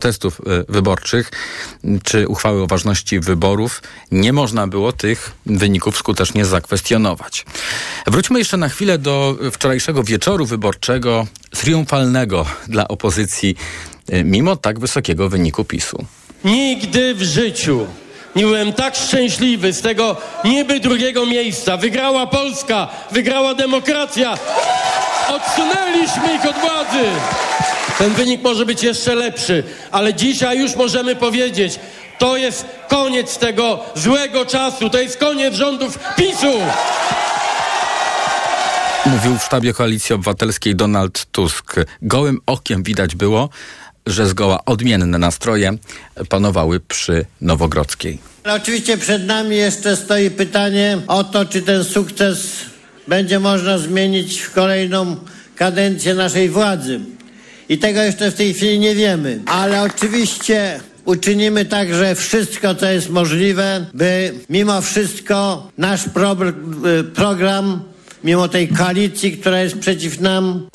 [0.00, 1.30] testów e, wyborczych
[2.04, 7.46] czy uchwały o ważności wyborów nie można było tych wyników skutecznie zakwestionować.
[8.06, 13.56] Wróćmy jeszcze na chwilę do wczorajszego wieczoru wyborczego, triumfalnego dla opozycji,
[14.08, 16.04] e, mimo tak wysokiego wyniku PiSu.
[16.44, 17.86] Nigdy w życiu
[18.36, 21.76] nie byłem tak szczęśliwy z tego niby drugiego miejsca.
[21.76, 24.38] Wygrała Polska, wygrała demokracja.
[25.28, 27.04] Odsunęliśmy ich od władzy.
[27.98, 31.80] Ten wynik może być jeszcze lepszy, ale dzisiaj już możemy powiedzieć,
[32.18, 36.52] to jest koniec tego złego czasu, to jest koniec rządów PiSu.
[39.06, 41.74] Mówił w sztabie Koalicji Obywatelskiej Donald Tusk.
[42.02, 43.48] Gołym okiem widać było,
[44.06, 45.72] że zgoła odmienne nastroje
[46.28, 48.29] panowały przy Nowogrodzkiej.
[48.56, 52.46] Oczywiście przed nami jeszcze stoi pytanie o to, czy ten sukces
[53.08, 55.16] będzie można zmienić w kolejną
[55.56, 57.00] kadencję naszej władzy.
[57.68, 59.40] I tego jeszcze w tej chwili nie wiemy.
[59.46, 66.36] Ale oczywiście uczynimy także wszystko, co jest możliwe, by mimo wszystko nasz pro
[67.14, 67.82] program,
[68.24, 70.68] mimo tej koalicji, która jest przeciw nam,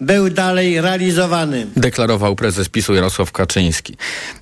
[0.00, 1.66] był dalej realizowany.
[1.76, 3.96] Deklarował prezes PiSu Jarosław Kaczyński.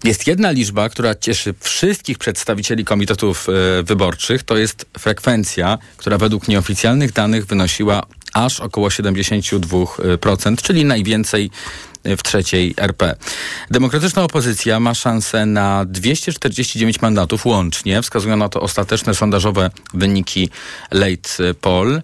[0.05, 4.43] Jest jedna liczba, która cieszy wszystkich przedstawicieli komitetów e, wyborczych.
[4.43, 8.03] To jest frekwencja, która według nieoficjalnych danych wynosiła
[8.35, 11.51] aż około 72%, czyli najwięcej
[12.05, 13.17] w trzeciej RP.
[13.71, 18.03] Demokratyczna opozycja ma szansę na 249 mandatów łącznie.
[18.03, 20.51] Wskazują na to ostateczne sondażowe wyniki
[20.91, 22.03] late poll.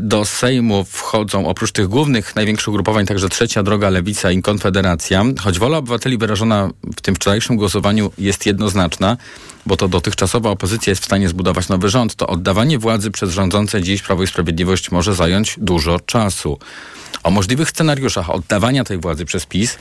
[0.00, 5.24] Do Sejmu wchodzą oprócz tych głównych, największych ugrupowań także Trzecia Droga, Lewica i Konfederacja.
[5.40, 9.16] Choć wola obywateli wyrażona w tym wczorajszym głosowaniu jest jednoznaczna,
[9.66, 13.82] bo to dotychczasowa opozycja jest w stanie zbudować nowy rząd, to oddawanie władzy przez rządzące
[13.82, 16.58] dziś Prawo i Sprawiedliwość może zająć dużo czasu.
[17.22, 19.78] O możliwych scenariuszach oddawania tej władzy przez PiS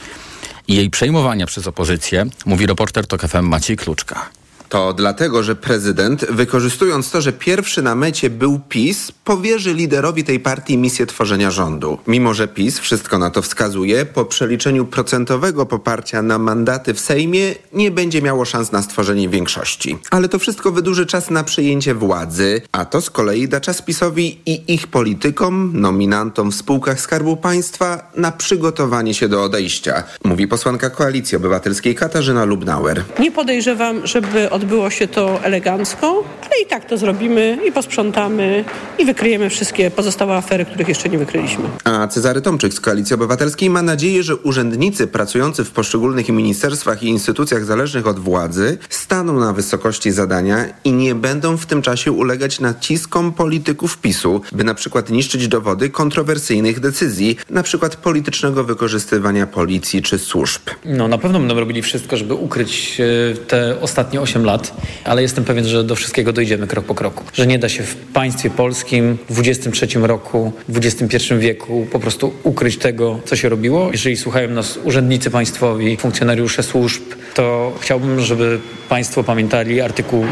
[0.67, 4.29] i jej przejmowania przez opozycję mówi reporter TOK FM Maciej Kluczka.
[4.75, 10.39] To dlatego, że prezydent, wykorzystując to, że pierwszy na mecie był PiS, powierzy liderowi tej
[10.39, 11.97] partii misję tworzenia rządu.
[12.07, 17.55] Mimo, że PiS, wszystko na to wskazuje, po przeliczeniu procentowego poparcia na mandaty w Sejmie
[17.73, 19.97] nie będzie miało szans na stworzenie większości.
[20.11, 24.39] Ale to wszystko wydłuży czas na przejęcie władzy, a to z kolei da czas PiSowi
[24.45, 30.89] i ich politykom, nominantom w spółkach Skarbu Państwa na przygotowanie się do odejścia, mówi posłanka
[30.89, 33.03] Koalicji Obywatelskiej Katarzyna Lubnauer.
[33.19, 38.65] Nie podejrzewam, żeby odbyło się to elegancko, ale i tak to zrobimy i posprzątamy
[38.99, 41.63] i wykryjemy wszystkie pozostałe afery, których jeszcze nie wykryliśmy.
[41.83, 47.07] A Cezary Tomczyk z Koalicji Obywatelskiej ma nadzieję, że urzędnicy pracujący w poszczególnych ministerstwach i
[47.07, 52.59] instytucjach zależnych od władzy staną na wysokości zadania i nie będą w tym czasie ulegać
[52.59, 60.01] naciskom polityków PiSu, by na przykład niszczyć dowody kontrowersyjnych decyzji, na przykład politycznego wykorzystywania policji
[60.01, 60.61] czy służb.
[60.85, 64.73] No na pewno będą robili wszystko, żeby ukryć e, te ostatnie 8 lat,
[65.03, 67.23] ale jestem pewien, że do wszystkiego dojdziemy krok po kroku.
[67.33, 72.33] Że nie da się w państwie polskim w XXIII roku, w XXI wieku po prostu
[72.44, 73.89] ukryć tego, co się robiło.
[73.91, 77.01] Jeżeli słuchają nas urzędnicy państwowi, funkcjonariusze służb,
[77.33, 80.25] to chciałbym, żeby państwo pamiętali artykuł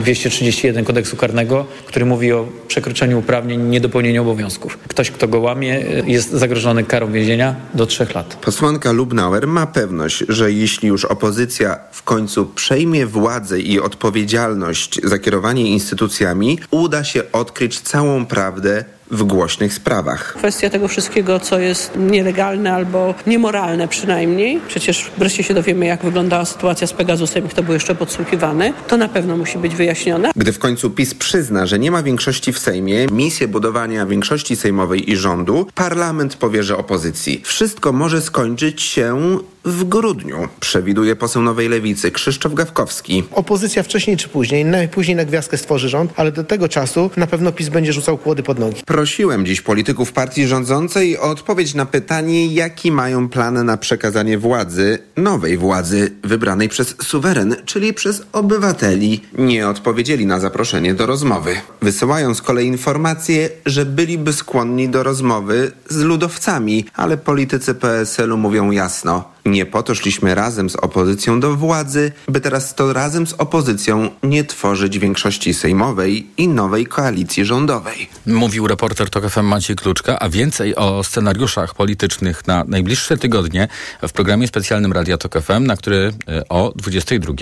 [0.00, 4.78] 231 kodeksu karnego, który mówi o przekroczeniu uprawnień, niedopełnieniu obowiązków.
[4.88, 8.36] Ktoś, kto go łamie, jest zagrożony karą więzienia do trzech lat.
[8.36, 15.18] Posłanka Lubnauer ma pewność, że jeśli już opozycja w końcu przejmie władzę i odpowiedzialność za
[15.18, 20.34] kierowanie instytucjami, uda się odkryć całą prawdę w głośnych sprawach.
[20.38, 26.44] Kwestia tego wszystkiego, co jest nielegalne albo niemoralne przynajmniej, przecież wreszcie się dowiemy, jak wyglądała
[26.44, 30.30] sytuacja z Pegasusem i kto był jeszcze podsłuchiwany, to na pewno musi być wyjaśnione.
[30.36, 35.10] Gdy w końcu PiS przyzna, że nie ma większości w Sejmie, misję budowania większości sejmowej
[35.10, 37.42] i rządu, parlament powierzy opozycji.
[37.44, 43.24] Wszystko może skończyć się w grudniu, przewiduje poseł Nowej Lewicy Krzysztof Gawkowski.
[43.32, 47.52] Opozycja wcześniej czy później, najpóźniej na gwiazdkę stworzy rząd, ale do tego czasu na pewno
[47.52, 48.82] PiS będzie rzucał kłody pod nogi.
[48.86, 54.98] Prosiłem dziś polityków partii rządzącej o odpowiedź na pytanie, jaki mają plan na przekazanie władzy,
[55.16, 59.20] nowej władzy, wybranej przez suweren, czyli przez obywateli.
[59.38, 61.56] Nie odpowiedzieli na zaproszenie do rozmowy.
[61.82, 68.70] Wysyłają z kolei informacje, że byliby skłonni do rozmowy z ludowcami, ale politycy PSL-u mówią
[68.70, 69.39] jasno.
[69.44, 74.10] Nie po to szliśmy razem z opozycją do władzy, by teraz to razem z opozycją
[74.22, 78.08] nie tworzyć większości sejmowej i nowej koalicji rządowej.
[78.26, 83.68] Mówił reporter TOK FM Maciej Kluczka, a więcej o scenariuszach politycznych na najbliższe tygodnie
[84.08, 87.34] w programie specjalnym Radia TOK FM, na który e, o 22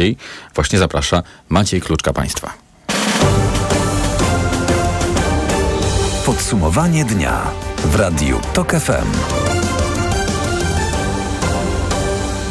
[0.55, 2.55] właśnie zaprasza Maciej Kluczka Państwa.
[6.27, 7.51] Podsumowanie dnia
[7.85, 9.58] w Radiu TOK FM.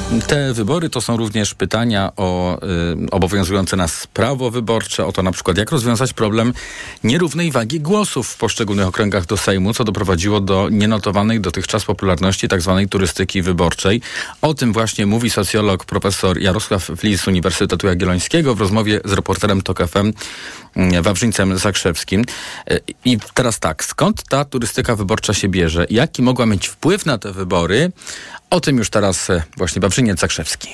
[0.07, 5.31] Te wybory to są również pytania o y, obowiązujące nas prawo wyborcze, o to na
[5.31, 6.53] przykład jak rozwiązać problem
[7.03, 12.77] nierównej wagi głosów w poszczególnych okręgach do Sejmu, co doprowadziło do nienotowanej dotychczas popularności tzw.
[12.79, 14.01] Tak turystyki wyborczej.
[14.41, 19.61] O tym właśnie mówi socjolog profesor Jarosław Flis z Uniwersytetu Jagiellońskiego w rozmowie z reporterem
[19.61, 20.13] TOK FM
[20.75, 22.25] mm, Wawrzyńcem Zakrzewskim.
[22.71, 25.85] Y, I teraz tak, skąd ta turystyka wyborcza się bierze?
[25.89, 27.91] Jaki mogła mieć wpływ na te wybory?
[28.49, 30.67] O tym już teraz e, właśnie Wawrzyniec Zakrzewski.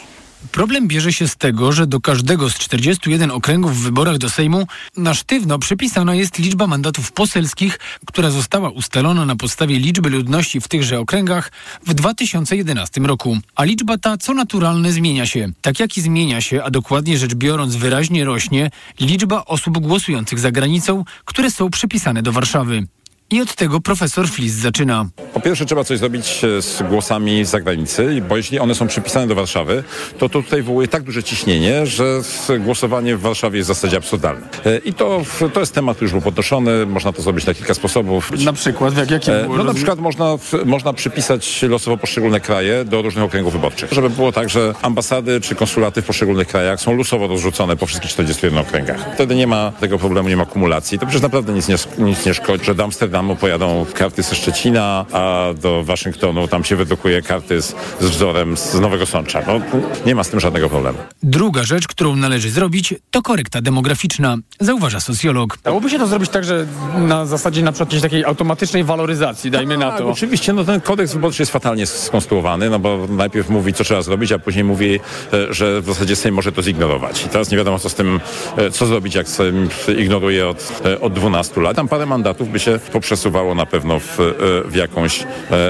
[0.51, 4.67] Problem bierze się z tego, że do każdego z 41 okręgów w wyborach do Sejmu
[4.97, 10.67] na sztywno przypisana jest liczba mandatów poselskich, która została ustalona na podstawie liczby ludności w
[10.67, 11.51] tychże okręgach
[11.85, 13.37] w 2011 roku.
[13.55, 15.49] A liczba ta, co naturalne, zmienia się.
[15.61, 20.51] Tak jak i zmienia się, a dokładnie rzecz biorąc wyraźnie rośnie, liczba osób głosujących za
[20.51, 22.87] granicą, które są przypisane do Warszawy.
[23.33, 25.05] I od tego profesor Flis zaczyna.
[25.33, 29.27] Po pierwsze trzeba coś zrobić e, z głosami z zagranicy, bo jeśli one są przypisane
[29.27, 29.83] do Warszawy,
[30.19, 32.21] to, to tutaj wywołuje tak duże ciśnienie, że
[32.59, 34.47] głosowanie w Warszawie jest w zasadzie absurdalne.
[34.65, 35.21] E, I to,
[35.53, 38.31] to jest temat, który już był podnoszony, można to zrobić na kilka sposobów.
[38.45, 38.93] Na przykład?
[38.93, 43.25] W jak, jakim e, No na przykład można, można przypisać losowo poszczególne kraje do różnych
[43.25, 43.91] okręgów wyborczych.
[43.91, 48.11] Żeby było tak, że ambasady czy konsulaty w poszczególnych krajach są losowo rozrzucone po wszystkich
[48.11, 49.13] 41 okręgach.
[49.13, 50.99] Wtedy nie ma tego problemu, nie ma kumulacji.
[50.99, 55.05] To przecież naprawdę nic nie, nic nie szkodzi, że do Amsterdamu pojadą karty ze Szczecina,
[55.11, 59.41] a do Waszyngtonu tam się wydrukuje karty z, z wzorem z Nowego Sącza.
[59.47, 59.61] No,
[60.05, 60.97] nie ma z tym żadnego problemu.
[61.23, 65.57] Druga rzecz, którą należy zrobić, to korekta demograficzna, zauważa socjolog.
[65.63, 66.65] Dałoby się to zrobić tak, że
[66.97, 70.09] na zasadzie na przykład jakiejś takiej automatycznej waloryzacji, dajmy na Tak, to.
[70.09, 74.31] Oczywiście, no ten kodeks wyborczy jest fatalnie skonstruowany, no bo najpierw mówi, co trzeba zrobić,
[74.31, 74.99] a później mówi,
[75.33, 77.25] e, że w zasadzie Sejm może to zignorować.
[77.25, 78.19] I teraz nie wiadomo, co z tym,
[78.57, 81.75] e, co zrobić, jak Sejm ignoruje od, e, od 12 lat.
[81.75, 82.79] Tam parę mandatów by się
[83.13, 84.17] poprzesuwało na pewno w,
[84.65, 85.23] w jakąś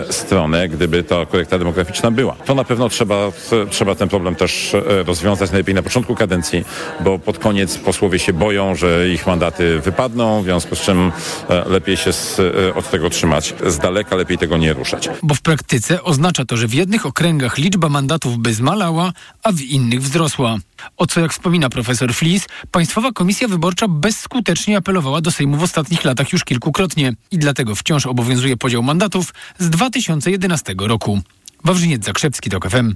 [0.10, 2.36] stronę, gdyby ta korekta demograficzna była.
[2.36, 3.16] To na pewno trzeba,
[3.70, 4.76] trzeba ten problem też
[5.06, 6.66] rozwiązać najlepiej na początku kadencji,
[7.00, 11.12] bo pod koniec posłowie się boją, że ich mandaty wypadną, w związku z czym
[11.66, 12.42] lepiej się z,
[12.76, 15.10] od tego trzymać z daleka, lepiej tego nie ruszać.
[15.24, 19.12] Bo w praktyce oznacza to, że w jednych okręgach liczba mandatów by zmalała,
[19.44, 20.58] a w innych wzrosła.
[20.98, 26.04] O co, jak wspomina profesor Flis, Państwowa Komisja Wyborcza bezskutecznie apelowała do Sejmu w ostatnich
[26.04, 31.22] latach już kilkukrotnie i dlatego wciąż obowiązuje podział mandatów z 2011 roku.
[31.64, 32.96] Wawrzyniec Zakrzewski, TOK FM.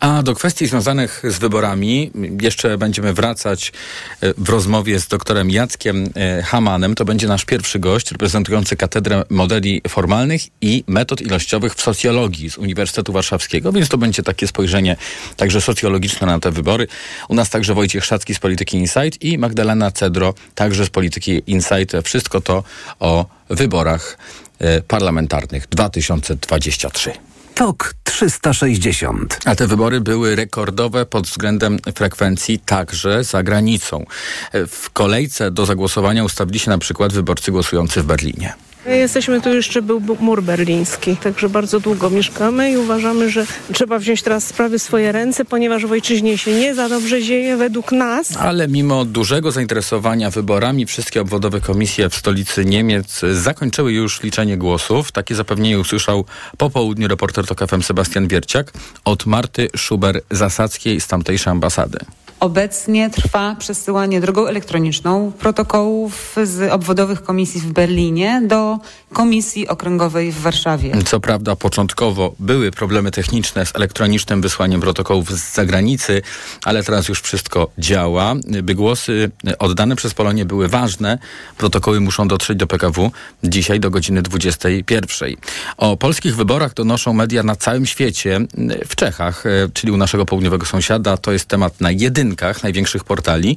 [0.00, 2.10] A do kwestii związanych z wyborami
[2.40, 3.72] jeszcze będziemy wracać
[4.20, 6.94] e, w rozmowie z doktorem Jackiem e, Hamanem.
[6.94, 12.58] To będzie nasz pierwszy gość reprezentujący Katedrę Modeli Formalnych i Metod Ilościowych w Socjologii z
[12.58, 14.96] Uniwersytetu Warszawskiego, więc to będzie takie spojrzenie
[15.36, 16.86] także socjologiczne na te wybory.
[17.28, 21.92] U nas także Wojciech Szacki z Polityki Insight i Magdalena Cedro także z Polityki Insight.
[22.04, 22.64] Wszystko to
[23.00, 24.18] o wyborach
[24.58, 27.27] e, parlamentarnych 2023.
[27.58, 29.38] TOK 360.
[29.44, 34.04] A te wybory były rekordowe pod względem frekwencji także za granicą.
[34.52, 38.67] W kolejce do zagłosowania ustawili się na przykład wyborcy głosujący w Berlinie.
[38.86, 44.22] Jesteśmy tu jeszcze był mur berliński, także bardzo długo mieszkamy i uważamy, że trzeba wziąć
[44.22, 48.36] teraz sprawy w swoje ręce, ponieważ w ojczyźnie się nie za dobrze dzieje według nas.
[48.36, 55.12] Ale mimo dużego zainteresowania wyborami, wszystkie obwodowe komisje w stolicy Niemiec zakończyły już liczenie głosów.
[55.12, 56.24] Takie zapewnienie usłyszał
[56.58, 58.72] po południu reporter TOK FM Sebastian Wierciak
[59.04, 61.98] od Marty Szuber-Zasadzkiej z tamtejszej ambasady.
[62.40, 68.78] Obecnie trwa przesyłanie drogą elektroniczną protokołów z obwodowych komisji w Berlinie do
[69.12, 70.92] Komisji Okręgowej w Warszawie.
[71.06, 76.22] Co prawda początkowo były problemy techniczne z elektronicznym wysłaniem protokołów z zagranicy,
[76.64, 78.34] ale teraz już wszystko działa.
[78.62, 81.18] By głosy oddane przez Polonię były ważne,
[81.56, 83.10] protokoły muszą dotrzeć do PKW
[83.44, 85.34] dzisiaj do godziny 21.
[85.76, 88.40] O polskich wyborach donoszą media na całym świecie.
[88.88, 92.27] W Czechach, czyli u naszego południowego sąsiada, to jest temat na jedyny
[92.62, 93.56] największych portali.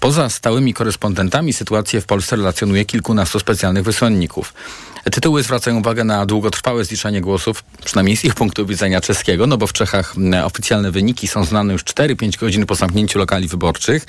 [0.00, 4.54] Poza stałymi korespondentami sytuację w Polsce relacjonuje kilkunastu specjalnych wysłanników.
[5.12, 9.66] Tytuły zwracają uwagę na długotrwałe zliczanie głosów, przynajmniej z ich punktu widzenia czeskiego, no bo
[9.66, 14.06] w Czechach oficjalne wyniki są znane już 4-5 godzin po zamknięciu lokali wyborczych.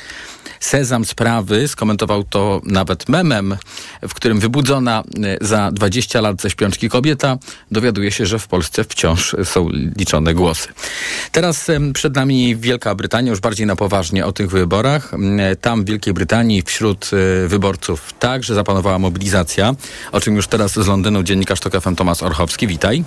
[0.59, 3.57] Sezam sprawy skomentował to nawet memem,
[4.01, 5.03] w którym wybudzona
[5.41, 7.37] za 20 lat ze śpiączki kobieta
[7.71, 10.67] dowiaduje się, że w Polsce wciąż są liczone głosy.
[11.31, 15.11] Teraz przed nami Wielka Brytania, już bardziej na poważnie o tych wyborach.
[15.61, 17.09] Tam w Wielkiej Brytanii wśród
[17.47, 19.75] wyborców także zapanowała mobilizacja,
[20.11, 22.67] o czym już teraz z Londynu dziennikarz TOK FM Tomasz Orchowski.
[22.67, 23.03] Witaj.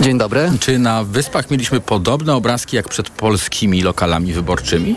[0.00, 0.52] Dzień dobry.
[0.60, 4.96] Czy na Wyspach mieliśmy podobne obrazki jak przed polskimi lokalami wyborczymi?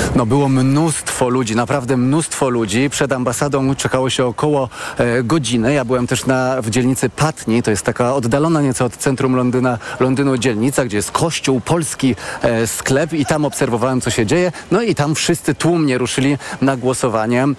[0.15, 2.89] No było mnóstwo ludzi, naprawdę mnóstwo ludzi.
[2.89, 5.73] Przed ambasadą czekało się około e, godziny.
[5.73, 9.77] Ja byłem też na, w dzielnicy Patni, to jest taka oddalona nieco od centrum Londyna,
[9.99, 14.51] Londynu dzielnica, gdzie jest kościół, polski e, sklep i tam obserwowałem, co się dzieje.
[14.71, 17.53] No i tam wszyscy tłumnie ruszyli na głosowanie e,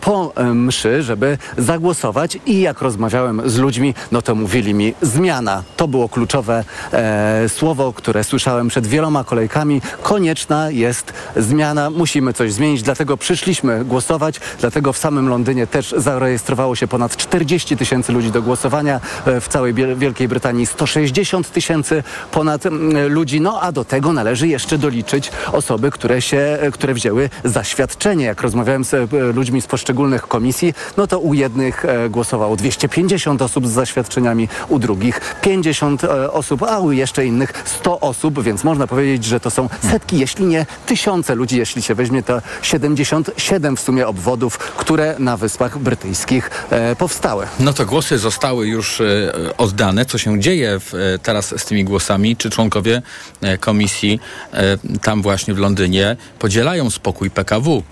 [0.00, 5.62] po e, mszy, żeby zagłosować i jak rozmawiałem z ludźmi, no to mówili mi zmiana.
[5.76, 9.82] To było kluczowe e, słowo, które słyszałem przed wieloma kolejkami.
[10.02, 16.76] Konieczna jest zmiana, musimy coś zmienić, dlatego przyszliśmy głosować, dlatego w samym Londynie też zarejestrowało
[16.76, 22.64] się ponad 40 tysięcy ludzi do głosowania, e, w całej Wielkiej Brytanii 160 tysięcy ponad
[23.08, 28.24] ludzi, no a do tego należy jeszcze doliczyć osoby, które się, e, które wzięły zaświadczenie.
[28.24, 33.66] Jak rozmawiałem z e, ludźmi z poszczególnych komisji, no to u jednych głosowało 250 osób
[33.66, 38.86] z zaświadczeniami, u drugich 50 e, osób, a u jeszcze innych 100 osób, więc można
[38.86, 43.80] powiedzieć, że to są setki, jeśli nie tysiące ludzi, jeśli się weźmie to 77 w
[43.80, 47.46] sumie obwodów, które na Wyspach Brytyjskich e, powstały.
[47.60, 50.04] No to głosy zostały już e, oddane.
[50.04, 52.36] Co się dzieje w, e, teraz z tymi głosami?
[52.36, 53.02] Czy członkowie
[53.40, 54.20] e, komisji
[54.52, 57.82] e, tam właśnie w Londynie podzielają spokój PKW?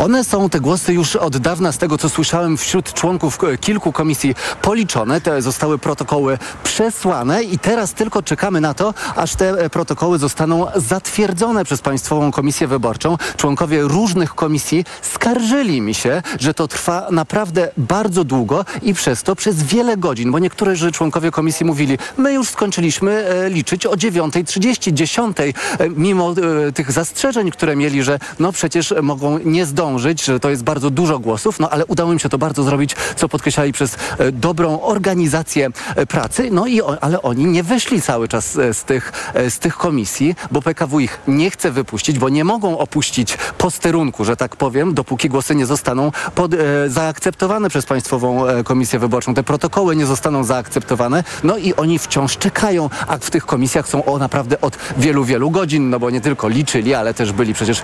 [0.00, 3.92] One są, te głosy już od dawna, z tego co słyszałem, wśród członków e, kilku
[3.92, 5.20] komisji policzone.
[5.20, 10.66] Te zostały protokoły przesłane i teraz tylko czekamy na to, aż te e, protokoły zostaną
[10.76, 13.16] zatwierdzone przez Państwową Komisję Wyborczą.
[13.36, 19.36] Członkowie różnych komisji skarżyli mi się, że to trwa naprawdę bardzo długo i przez to
[19.36, 24.92] przez wiele godzin, bo niektórzy członkowie komisji mówili, my już skończyliśmy e, liczyć o 9.30,
[24.92, 25.52] 10, e,
[25.96, 26.34] mimo
[26.74, 31.18] tych zastrzeżeń, które mieli, że no przecież mogą nie zdążyć, że to jest bardzo dużo
[31.18, 35.70] głosów, no ale udało im się to bardzo zrobić, co podkreślali przez e, dobrą organizację
[35.96, 39.76] e, pracy, no i ale oni nie wyszli cały czas e, z tych, z tych
[39.76, 44.94] komisji, bo PKW ich nie chce wypuścić, bo nie mogą opuścić posterunku, że tak powiem,
[44.94, 46.52] dopóki głosy nie zostaną pod,
[46.88, 49.34] zaakceptowane przez Państwową Komisję Wyborczą.
[49.34, 54.04] Te protokoły nie zostaną zaakceptowane, no i oni wciąż czekają, a w tych komisjach są
[54.04, 57.82] o naprawdę od wielu, wielu godzin, no bo nie tylko liczyli, ale też byli przecież,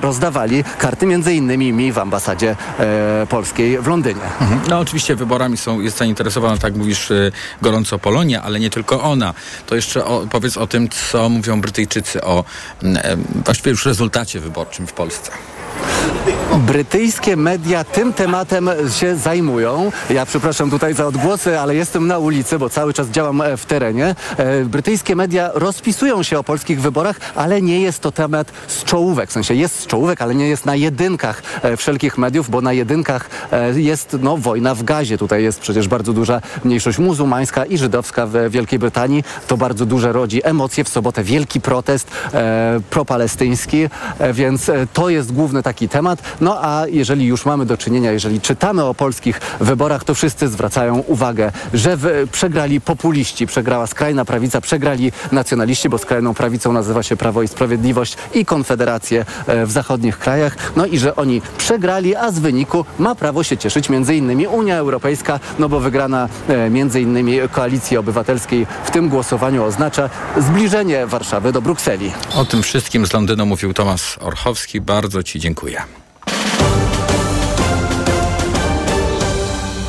[0.00, 4.20] rozdawali karty między innymi mi w ambasadzie e, polskiej w Londynie.
[4.40, 4.60] Mhm.
[4.68, 7.32] No oczywiście wyborami są, jest zainteresowana, tak mówisz, y,
[7.62, 9.34] gorąco Polonia, ale nie tylko ona.
[9.66, 12.44] To jeszcze o, powiedz o tym, co mówią Brytyjczycy o
[12.82, 15.30] em, właściwie już rezultacie wyborczym w Polsce.
[16.54, 19.92] Brytyjskie media tym tematem się zajmują.
[20.10, 23.66] Ja przepraszam tutaj za odgłosy, ale jestem na ulicy, bo cały czas działam e, w
[23.66, 24.14] terenie.
[24.36, 29.30] E, Brytyjskie media rozpisują się o polskich wyborach, ale nie jest to temat z czołówek.
[29.30, 32.72] W sensie jest z czołówek, ale nie jest na jedynkach e, wszelkich mediów, bo na
[32.72, 33.30] jedynkach
[33.74, 35.18] jest no, wojna w gazie.
[35.18, 39.24] Tutaj jest przecież bardzo duża mniejszość muzułmańska i żydowska w Wielkiej Brytanii.
[39.46, 40.84] To bardzo duże rodzi emocje.
[40.84, 43.88] W sobotę wielki protest e, propalestyński,
[44.18, 46.22] e, więc to jest główny taki temat.
[46.40, 50.98] No a jeżeli już mamy do czynienia, jeżeli czytamy o polskich wyborach, to wszyscy zwracają
[50.98, 51.98] uwagę, że
[52.32, 58.16] przegrali populiści, przegrała skrajna prawica, przegrali nacjonaliści, bo skrajną prawicą nazywa się Prawo i Sprawiedliwość
[58.34, 60.72] i Konfederację e, w zachodnich krajach.
[60.76, 65.40] No i że oni przegrali, a z wyniku ma prawo się cieszyć innymi Unia Europejska,
[65.58, 72.12] no bo wygrana e, innymi Koalicji Obywatelskiej w tym głosowaniu oznacza zbliżenie Warszawy do Brukseli.
[72.34, 74.80] O tym wszystkim z Londynu mówił Tomasz Orchowski.
[74.80, 76.05] Bardzo Ci dziękuję.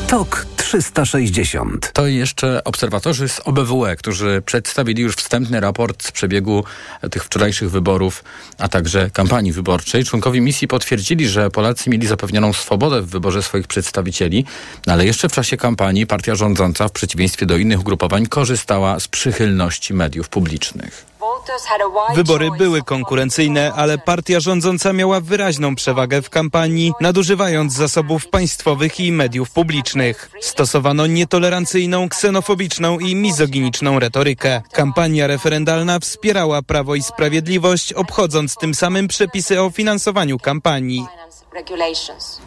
[0.08, 1.92] TOK 360.
[1.94, 6.64] To jeszcze obserwatorzy z OBWE, którzy przedstawili już wstępny raport z przebiegu
[7.12, 8.24] tych wczorajszych wyborów,
[8.58, 10.06] a także kampanii wyborczej.
[10.06, 14.46] Członkowie misji potwierdzili, że Polacy mieli zapewnioną swobodę w wyborze swoich przedstawicieli,
[14.88, 19.08] no ale jeszcze w czasie kampanii partia rządząca, w przeciwieństwie do innych ugrupowań, korzystała z
[19.08, 21.06] przychylności mediów publicznych.
[22.16, 29.12] Wybory były konkurencyjne, ale partia rządząca miała wyraźną przewagę w kampanii, nadużywając zasobów państwowych i
[29.12, 30.30] mediów publicznych.
[30.42, 34.62] Stosowano nietolerancyjną, ksenofobiczną i mizoginiczną retorykę.
[34.72, 41.06] Kampania referendalna wspierała Prawo i Sprawiedliwość, obchodząc tym samym przepisy o finansowaniu kampanii.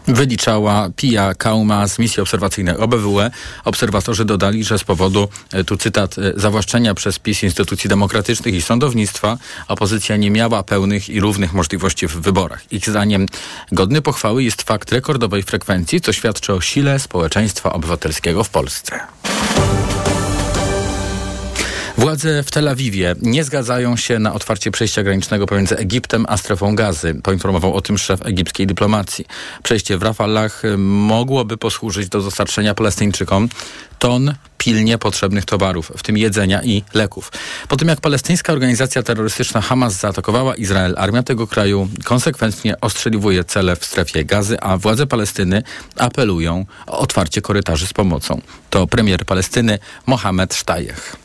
[0.07, 3.31] Wyliczała Pia Kauma z misji obserwacyjnej OBWE.
[3.65, 8.61] Obserwatorzy dodali, że z powodu, e, tu cytat, e, zawłaszczenia przez PiS instytucji demokratycznych i
[8.61, 9.37] sądownictwa
[9.67, 12.63] opozycja nie miała pełnych i równych możliwości w wyborach.
[12.71, 13.25] Ich zdaniem
[13.71, 18.99] godny pochwały jest fakt rekordowej frekwencji, co świadczy o sile społeczeństwa obywatelskiego w Polsce.
[21.97, 26.75] Władze w Tel Awiwie nie zgadzają się na otwarcie przejścia granicznego pomiędzy Egiptem a strefą
[26.75, 27.15] gazy.
[27.23, 29.25] Poinformował o tym szef egipskiej dyplomacji.
[29.63, 33.49] Przejście w Rafalach mogłoby posłużyć do dostarczenia Palestyńczykom
[33.99, 37.31] ton pilnie potrzebnych towarów, w tym jedzenia i leków.
[37.67, 43.75] Po tym jak palestyńska organizacja terrorystyczna Hamas zaatakowała Izrael, armia tego kraju konsekwentnie ostrzeliwuje cele
[43.75, 45.63] w strefie gazy, a władze Palestyny
[45.95, 48.41] apelują o otwarcie korytarzy z pomocą.
[48.69, 51.15] To premier Palestyny Mohamed Sztajech.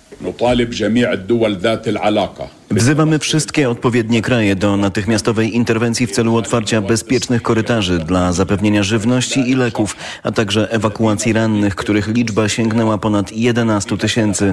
[2.71, 9.41] Wzywamy wszystkie odpowiednie kraje do natychmiastowej interwencji w celu otwarcia bezpiecznych korytarzy dla zapewnienia żywności
[9.51, 14.53] i leków, a także ewakuacji rannych, których liczba sięgnęła ponad 11 tysięcy.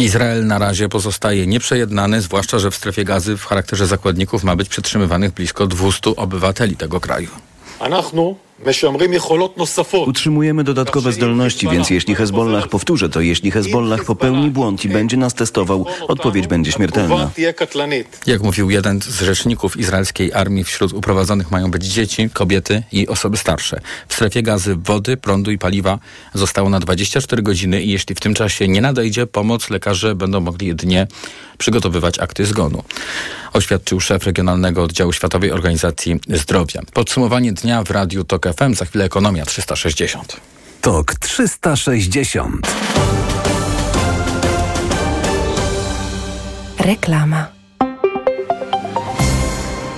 [0.00, 4.68] Izrael na razie pozostaje nieprzejednany, zwłaszcza, że w strefie gazy w charakterze zakładników ma być
[4.68, 7.28] przetrzymywanych blisko 200 obywateli tego kraju.
[10.06, 15.34] Utrzymujemy dodatkowe zdolności, więc jeśli Hezbollah, powtórzę to, jeśli Hezbollah popełni błąd i będzie nas
[15.34, 17.30] testował, odpowiedź będzie śmiertelna.
[18.26, 23.36] Jak mówił jeden z rzeczników izraelskiej armii, wśród uprowadzonych mają być dzieci, kobiety i osoby
[23.36, 23.80] starsze.
[24.08, 25.98] W strefie gazy wody, prądu i paliwa
[26.34, 30.66] zostało na 24 godziny i jeśli w tym czasie nie nadejdzie pomoc, lekarze będą mogli
[30.66, 31.06] jedynie
[31.58, 32.82] przygotowywać akty zgonu.
[33.52, 36.82] Oświadczył szef Regionalnego Oddziału Światowej Organizacji Zdrowia.
[36.92, 40.40] Podsumowanie dnia w Radiu TOK FM, za chwilę Ekonomia 360.
[40.80, 42.66] TOK 360.
[46.78, 47.59] Reklama.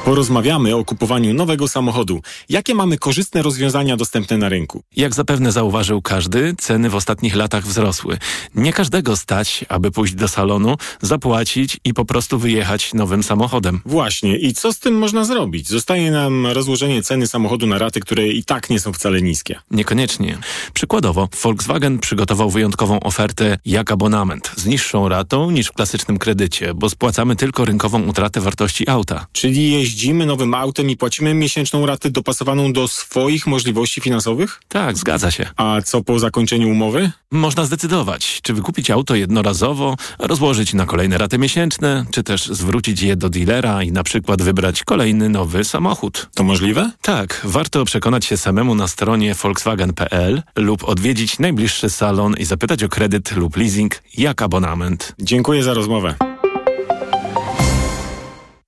[0.05, 2.23] Porozmawiamy o kupowaniu nowego samochodu.
[2.49, 4.83] Jakie mamy korzystne rozwiązania dostępne na rynku?
[4.97, 8.19] Jak zapewne zauważył każdy, ceny w ostatnich latach wzrosły.
[8.55, 13.81] Nie każdego stać, aby pójść do salonu, zapłacić i po prostu wyjechać nowym samochodem.
[13.87, 14.39] Właśnie.
[14.39, 15.69] I co z tym można zrobić?
[15.69, 19.59] Zostaje nam rozłożenie ceny samochodu na raty, które i tak nie są wcale niskie.
[19.71, 20.39] Niekoniecznie.
[20.75, 26.91] Przykładowo, Volkswagen przygotował wyjątkową ofertę jak abonament z niższą ratą niż w klasycznym kredycie, bo
[26.91, 29.27] spłacamy tylko rynkową utratę wartości auta.
[29.33, 34.61] Czyli jeździmy nowym autem i płacimy miesięczną ratę dopasowaną do swoich możliwości finansowych?
[34.69, 35.47] Tak, zgadza się.
[35.57, 37.11] A co po zakończeniu umowy?
[37.31, 43.17] Można zdecydować, czy wykupić auto jednorazowo, rozłożyć na kolejne raty miesięczne, czy też zwrócić je
[43.17, 46.29] do dealera i na przykład wybrać kolejny nowy samochód.
[46.35, 46.91] To możliwe?
[47.03, 52.89] Tak, warto przekonać się samemu na stronie volkswagen.pl lub odwiedzić najbliższy salon i zapytać o
[52.89, 55.15] kredyt lub leasing jak abonament.
[55.19, 56.15] Dziękuję za rozmowę.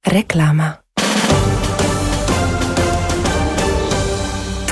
[0.06, 0.83] Reklama.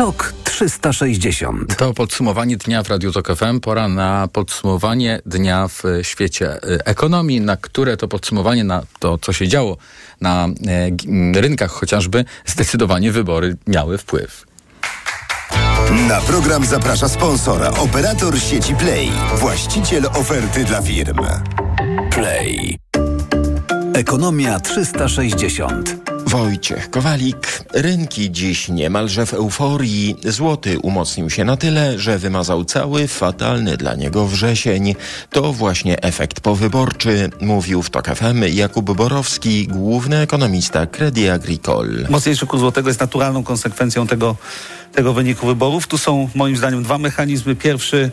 [0.02, 1.76] TOK 360.
[1.76, 3.60] To podsumowanie dnia w Radiu Tok FM.
[3.60, 9.32] Pora na podsumowanie dnia w świecie y, ekonomii, na które to podsumowanie, na to, co
[9.32, 9.76] się działo
[10.20, 10.48] na
[11.34, 14.46] e, rynkach chociażby, zdecydowanie wybory miały wpływ.
[16.08, 21.18] Na program zaprasza sponsora, operator sieci Play, właściciel oferty dla firm.
[22.10, 22.78] Play.
[23.94, 26.01] Ekonomia 360.
[26.32, 27.64] Wojciech Kowalik.
[27.72, 30.16] Rynki dziś niemalże w euforii.
[30.24, 34.94] Złoty umocnił się na tyle, że wymazał cały fatalny dla niego wrzesień.
[35.30, 42.08] To właśnie efekt powyborczy, mówił w TOK FM Jakub Borowski, główny ekonomista Credit Agricole.
[42.10, 44.36] Mocniejszy kurs złotego jest naturalną konsekwencją tego,
[44.92, 45.86] tego wyniku wyborów.
[45.86, 47.56] Tu są moim zdaniem dwa mechanizmy.
[47.56, 48.10] Pierwszy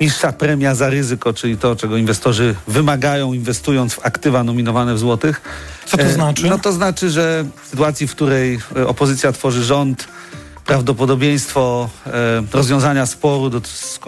[0.00, 5.40] niższa premia za ryzyko, czyli to, czego inwestorzy wymagają, inwestując w aktywa nominowane w złotych.
[5.86, 6.46] Co to znaczy?
[6.46, 10.08] No to znaczy, że w sytuacji, w której e, opozycja tworzy rząd,
[10.66, 12.10] prawdopodobieństwo e,
[12.52, 13.50] rozwiązania sporu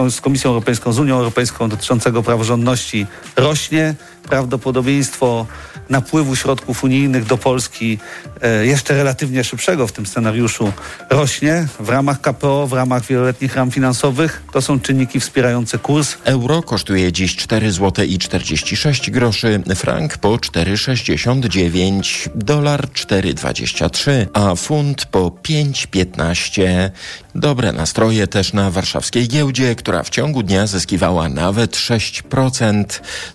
[0.09, 3.95] z Komisją Europejską, z Unią Europejską dotyczącego praworządności rośnie.
[4.29, 5.47] Prawdopodobieństwo
[5.91, 7.99] napływu środków unijnych do Polski
[8.43, 10.73] e, jeszcze relatywnie szybszego w tym scenariuszu
[11.11, 11.67] rośnie.
[11.81, 16.17] W ramach KPO, w ramach wieloletnich ram finansowych to są czynniki wspierające kurs.
[16.25, 25.07] Euro kosztuje dziś 4 zł i 46 groszy, frank po 4,69, dolar 4,23, a funt
[25.07, 26.91] po 5,15.
[27.35, 32.85] Dobre nastroje też na warszawskiej giełdzie, która w ciągu dnia zyskiwała nawet 6%.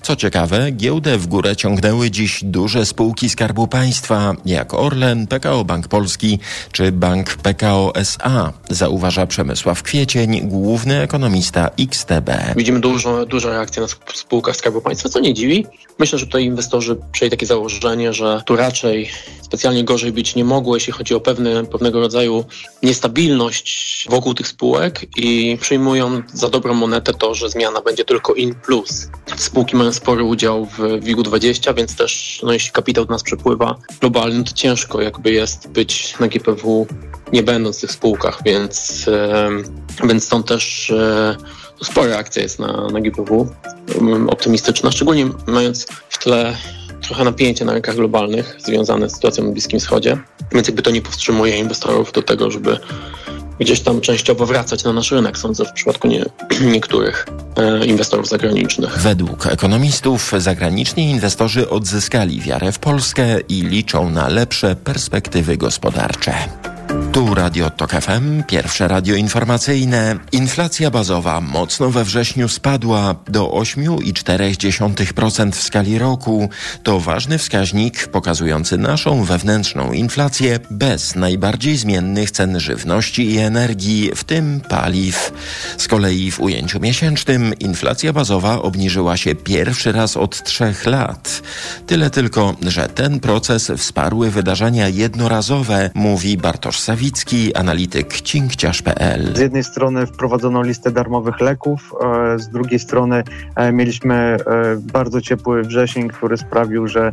[0.02, 5.88] Co ciekawe, giełdę w górę ciągnęły dziś duże spółki Skarbu Państwa, jak Orlen, PKO Bank
[5.88, 6.40] Polski
[6.72, 12.30] czy Bank PKO SA, zauważa Przemysław Kwiecień, główny ekonomista XTB.
[12.56, 12.80] Widzimy
[13.28, 15.66] dużą reakcję na spółkach Skarbu Państwa, co nie dziwi.
[16.00, 19.10] Myślę, że tutaj inwestorzy przyjęli takie założenie, że tu raczej
[19.42, 22.46] specjalnie gorzej być nie mogło, jeśli chodzi o pewne, pewnego rodzaju
[22.84, 28.56] niestabilność wokół tych spółek i przyjmują za dobrą monetę to, że zmiana będzie tylko in
[28.56, 29.08] plus.
[29.36, 34.44] Spółki mają spory udział w WIG-20, więc też no, jeśli kapitał do nas przepływa globalny,
[34.44, 36.88] to ciężko jakby jest być na GPW
[37.34, 39.50] nie będąc w tych spółkach, więc, e,
[40.08, 41.36] więc stąd też e,
[41.84, 43.50] spora reakcja jest na, na GPW,
[44.30, 46.58] optymistyczna, szczególnie mając w tle
[47.02, 50.18] trochę napięcie na rynkach globalnych związane z sytuacją na Bliskim Wschodzie,
[50.52, 52.80] więc jakby to nie powstrzymuje inwestorów do tego, żeby
[53.60, 56.26] gdzieś tam częściowo wracać na nasz rynek, sądzę, w przypadku nie,
[56.74, 58.98] niektórych e, inwestorów zagranicznych.
[58.98, 66.34] Według ekonomistów zagraniczni inwestorzy odzyskali wiarę w Polskę i liczą na lepsze perspektywy gospodarcze.
[67.18, 70.16] Tu Radio Tok FM, pierwsze radio informacyjne.
[70.32, 76.50] Inflacja bazowa mocno we wrześniu spadła do 8,4% w skali roku.
[76.84, 84.24] To ważny wskaźnik pokazujący naszą wewnętrzną inflację bez najbardziej zmiennych cen żywności i energii, w
[84.24, 85.32] tym paliw.
[85.78, 91.42] Z kolei w ujęciu miesięcznym inflacja bazowa obniżyła się pierwszy raz od trzech lat.
[91.88, 97.07] Tyle tylko, że ten proces wsparły wydarzenia jednorazowe, mówi Bartosz Sawicki,
[97.56, 99.36] analityk cinkciarz.pl.
[99.36, 103.24] Z jednej strony wprowadzono listę darmowych leków, e, z drugiej strony
[103.56, 104.38] e, mieliśmy e,
[104.94, 107.12] bardzo ciepły wrzesień, który sprawił, że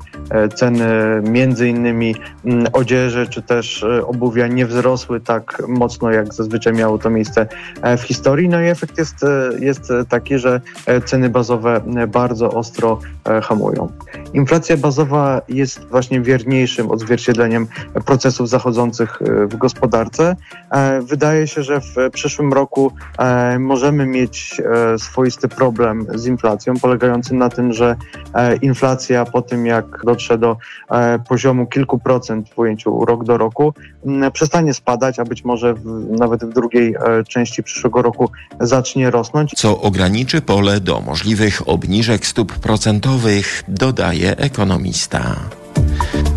[0.54, 0.86] ceny
[1.22, 7.10] między innymi mm, odzieży czy też obuwia nie wzrosły tak mocno, jak zazwyczaj miało to
[7.10, 7.46] miejsce
[7.98, 8.48] w historii.
[8.48, 9.16] No i efekt jest,
[9.58, 10.60] jest taki, że
[11.04, 12.98] ceny bazowe bardzo ostro
[13.42, 13.88] hamują.
[14.34, 17.66] Inflacja bazowa jest właśnie wierniejszym odzwierciedleniem
[18.06, 19.73] procesów zachodzących w gospodarce.
[21.00, 27.34] Wydaje się, że w przyszłym roku e, możemy mieć e, swoisty problem z inflacją, polegający
[27.34, 27.96] na tym, że
[28.34, 30.56] e, inflacja po tym, jak dotrze do
[31.28, 33.74] poziomu kilku procent w ujęciu rok do roku,
[34.32, 36.94] przestanie spadać, a być może w, nawet w drugiej
[37.28, 39.52] części przyszłego roku zacznie rosnąć.
[39.56, 45.36] Co ograniczy pole do możliwych obniżek stóp procentowych, dodaje ekonomista.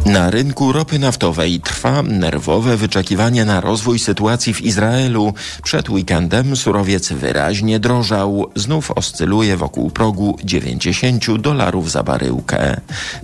[0.05, 5.33] Na rynku ropy naftowej trwa nerwowe wyczekiwanie na rozwój sytuacji w Izraelu.
[5.63, 12.81] Przed weekendem surowiec wyraźnie drożał, znów oscyluje wokół progu 90 dolarów za baryłkę.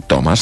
[0.08, 0.42] Tomasz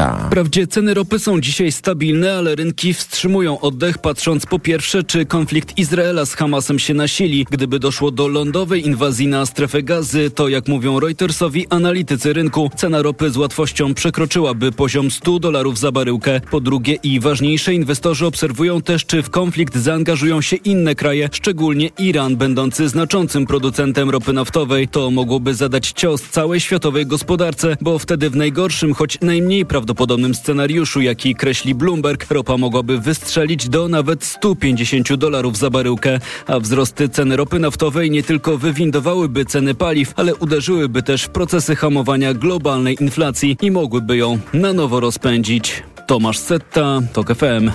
[0.00, 5.26] Set Wprawdzie ceny ropy są dzisiaj stabilne, ale rynki wstrzymują oddech, patrząc po pierwsze, czy
[5.26, 7.46] konflikt Izraela z Hamasem się nasili.
[7.50, 13.02] Gdyby doszło do lądowej inwazji na strefę gazy, to jak mówią Reutersowi analitycy rynku, cena
[13.02, 16.40] ropy z łatwością przekroczyłaby poziom 100 dolarów za baryłkę.
[16.50, 21.90] Po drugie i ważniejsze, inwestorzy obserwują też, czy w konflikt zaangażują się inne kraje, szczególnie
[21.98, 24.88] Iran, będący znaczącym producentem ropy naftowej.
[24.88, 30.34] To mogłoby zadać cios całej światowej gospodarce, bo wtedy w najgorszym, choć najmniej prawdopodobnym prawdopodobnym
[30.34, 37.08] scenariuszu, jaki kreśli Bloomberg, ropa mogłaby wystrzelić do nawet 150 dolarów za baryłkę, a wzrosty
[37.08, 42.96] ceny ropy naftowej nie tylko wywindowałyby ceny paliw, ale uderzyłyby też w procesy hamowania globalnej
[43.00, 45.82] inflacji i mogłyby ją na nowo rozpędzić.
[46.06, 47.70] Tomasz Setta, TOK FM.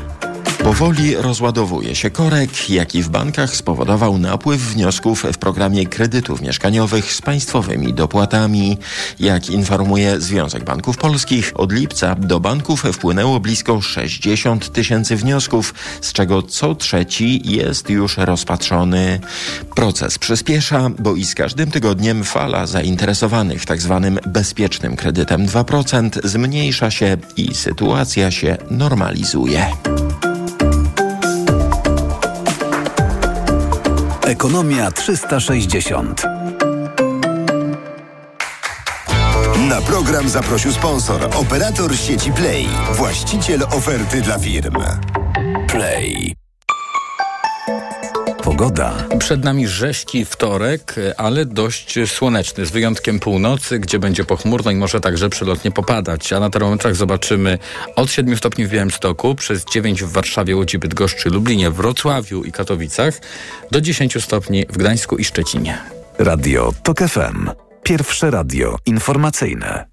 [0.65, 7.21] Powoli rozładowuje się korek, jaki w bankach spowodował napływ wniosków w programie kredytów mieszkaniowych z
[7.21, 8.77] państwowymi dopłatami.
[9.19, 16.13] Jak informuje Związek Banków Polskich, od lipca do banków wpłynęło blisko 60 tysięcy wniosków, z
[16.13, 19.19] czego co trzeci jest już rozpatrzony.
[19.75, 24.11] Proces przyspiesza, bo i z każdym tygodniem fala zainteresowanych tzw.
[24.13, 29.67] Tak bezpiecznym kredytem 2% zmniejsza się i sytuacja się normalizuje.
[34.25, 36.23] Ekonomia 360.
[39.69, 44.75] Na program zaprosił sponsor, operator sieci Play, właściciel oferty dla firm.
[45.67, 46.44] Play.
[48.45, 48.93] Pogoda.
[49.19, 55.01] Przed nami rzeźki wtorek, ale dość słoneczny, z wyjątkiem północy, gdzie będzie pochmurno i może
[55.01, 56.33] także przelotnie popadać.
[56.33, 57.59] A na termometrach zobaczymy
[57.95, 63.21] od 7 stopni w Białymstoku, przez 9 w Warszawie, Łodzi, Bydgoszczy, Lublinie, Wrocławiu i Katowicach,
[63.71, 65.77] do 10 stopni w Gdańsku i Szczecinie.
[66.19, 67.49] Radio TOK FM.
[67.83, 69.85] Pierwsze radio informacyjne.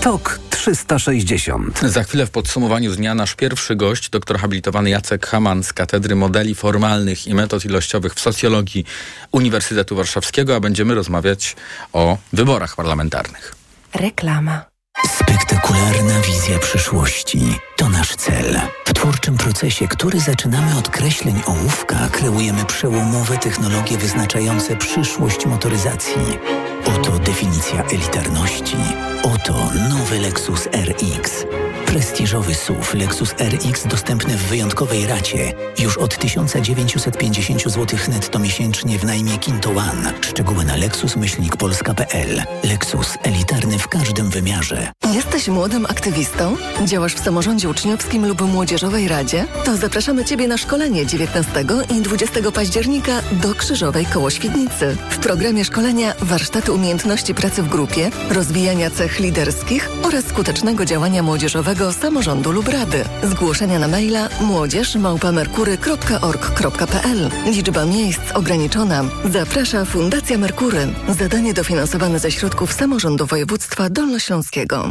[0.00, 1.80] TOK 360.
[1.80, 6.54] Za chwilę w podsumowaniu dnia nasz pierwszy gość, doktor habilitowany Jacek Haman z Katedry Modeli
[6.54, 8.84] Formalnych i Metod Ilościowych w Socjologii
[9.32, 11.56] Uniwersytetu Warszawskiego, a będziemy rozmawiać
[11.92, 13.54] o wyborach parlamentarnych.
[13.94, 14.73] Reklama.
[15.02, 18.60] Spektakularna wizja przyszłości to nasz cel.
[18.86, 26.38] W twórczym procesie, który zaczynamy od kreśleń ołówka, kreujemy przełomowe technologie wyznaczające przyszłość motoryzacji.
[26.84, 28.76] Oto definicja elitarności.
[29.22, 31.46] Oto nowy Lexus RX.
[31.94, 35.52] Prestiżowy SUV Lexus RX dostępny w wyjątkowej racie.
[35.78, 40.12] Już od 1950 zł netto miesięcznie w najmie Kinto One.
[40.20, 42.42] Szczegóły na lexus-polska.pl.
[42.64, 44.92] Lexus elitarny w każdym wymiarze.
[45.12, 46.56] Jesteś młodym aktywistą?
[46.84, 49.46] Działasz w samorządzie uczniowskim lub młodzieżowej radzie?
[49.64, 54.96] To zapraszamy Ciebie na szkolenie 19 i 20 października do Krzyżowej koło Świdnicy.
[55.10, 61.83] W programie szkolenia warsztaty umiejętności pracy w grupie, rozwijania cech liderskich oraz skutecznego działania młodzieżowego
[61.92, 63.04] samorządu lub rady.
[63.22, 69.04] Zgłoszenia na maila młodzież.merkury.org.pl Liczba miejsc ograniczona.
[69.32, 70.86] Zaprasza Fundacja Merkury.
[71.18, 74.90] Zadanie dofinansowane ze środków samorządu województwa dolnośląskiego.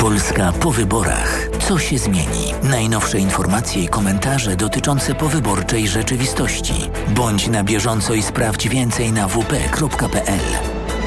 [0.00, 1.48] Polska po wyborach.
[1.68, 2.54] Co się zmieni?
[2.62, 6.90] Najnowsze informacje i komentarze dotyczące powyborczej rzeczywistości.
[7.08, 10.40] Bądź na bieżąco i sprawdź więcej na wp.pl.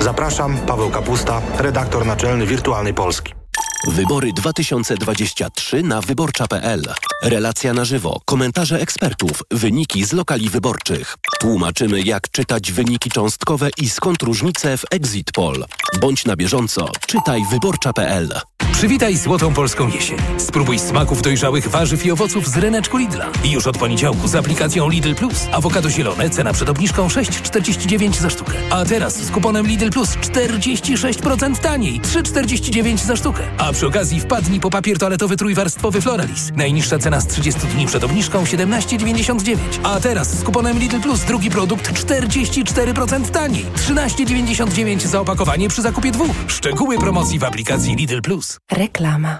[0.01, 3.42] Zapraszam, Paweł Kapusta, redaktor naczelny Wirtualnej Polski.
[3.87, 6.83] Wybory 2023 na wyborcza.pl.
[7.23, 11.17] Relacja na żywo, komentarze ekspertów, wyniki z lokali wyborczych.
[11.39, 15.65] Tłumaczymy, jak czytać wyniki cząstkowe i skąd różnice w Exit Poll.
[16.01, 18.33] Bądź na bieżąco, czytaj wyborcza.pl.
[18.73, 20.17] Przywitaj złotą polską jesień.
[20.37, 23.25] Spróbuj smaków dojrzałych warzyw i owoców z ryneczku Lidla.
[23.45, 25.47] Już od poniedziałku z aplikacją Lidl Plus.
[25.51, 28.53] Awokado zielone, cena przed obniżką 6,49 za sztukę.
[28.69, 32.01] A teraz z kuponem Lidl Plus 46% taniej.
[32.01, 33.42] 3,49 za sztukę.
[33.57, 36.51] A przy okazji wpadnij po papier toaletowy trójwarstwowy Floralis.
[36.55, 39.57] Najniższa cena z 30 dni przed obniżką 17,99.
[39.83, 43.65] A teraz z kuponem Lidl Plus drugi produkt 44% taniej.
[43.75, 46.35] 13,99 za opakowanie przy zakupie dwóch.
[46.47, 48.57] Szczegóły promocji w aplikacji Lidl Plus.
[48.71, 49.39] Reklama.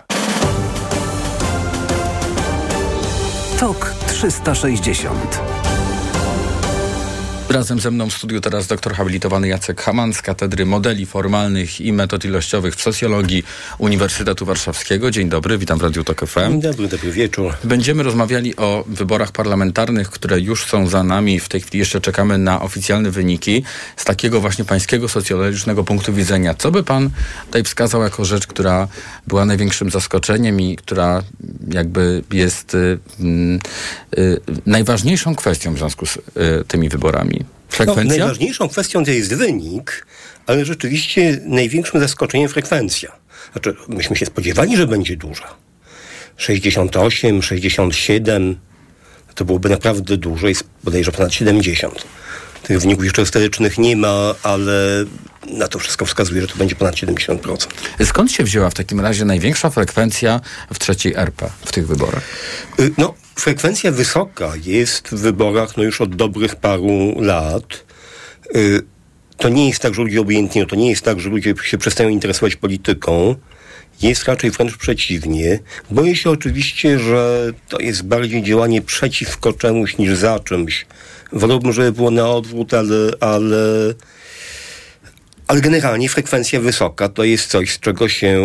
[3.60, 5.53] TOK 360.
[7.50, 11.94] Razem ze mną w studiu teraz doktor habilitowany Jacek Haman z Katedry Modeli Formalnych i
[11.94, 13.44] Metod Ilościowych w Socjologii
[13.78, 15.12] Uniwersytetu Warszawskiego.
[15.12, 16.40] Dzień dobry, witam w Radiu Tok FM.
[16.50, 17.54] Dzień dobry, dobry wieczór.
[17.64, 21.40] Będziemy rozmawiali o wyborach parlamentarnych, które już są za nami.
[21.40, 23.64] W tej chwili jeszcze czekamy na oficjalne wyniki.
[23.98, 27.10] Z takiego właśnie pańskiego socjologicznego punktu widzenia, co by pan
[27.46, 28.88] tutaj wskazał jako rzecz, która
[29.28, 31.24] była największym zaskoczeniem i która
[31.72, 33.00] jakby jest y,
[34.18, 36.22] y, najważniejszą kwestią w związku z y,
[36.68, 37.33] tymi wyborami?
[37.70, 38.04] Frekwencja?
[38.04, 40.06] No, najważniejszą kwestią to jest wynik,
[40.48, 43.12] ale rzeczywiście największym zaskoczeniem frekwencja.
[43.52, 45.56] Znaczy, myśmy się spodziewali, że będzie duża.
[46.38, 48.56] 68, 67,
[49.36, 52.06] to byłoby naprawdę dużo, jest bodajże ponad 70.
[52.64, 55.06] Tych wyników jeszcze historycznych nie ma, ale
[55.48, 57.68] na to wszystko wskazuje, że to będzie ponad 70%.
[58.06, 60.42] Skąd się wzięła w takim razie największa frekwencja
[60.74, 62.24] w trzeciej RP w tych wyborach?
[62.80, 67.86] Y, No, frekwencja wysoka jest w wyborach no już od dobrych paru lat.
[68.56, 68.82] Y,
[69.38, 72.10] To nie jest tak, że ludzie obojętnie, to nie jest tak, że ludzie się przestają
[72.10, 73.36] interesować polityką.
[74.02, 75.60] Jest raczej wręcz przeciwnie.
[75.92, 80.86] Boję się oczywiście, że to jest bardziej działanie przeciwko czemuś niż za czymś.
[81.32, 83.94] Wolałbym, żeby było na odwrót, ale, ale,
[85.54, 88.42] ale generalnie frekwencja wysoka to jest coś, z czego się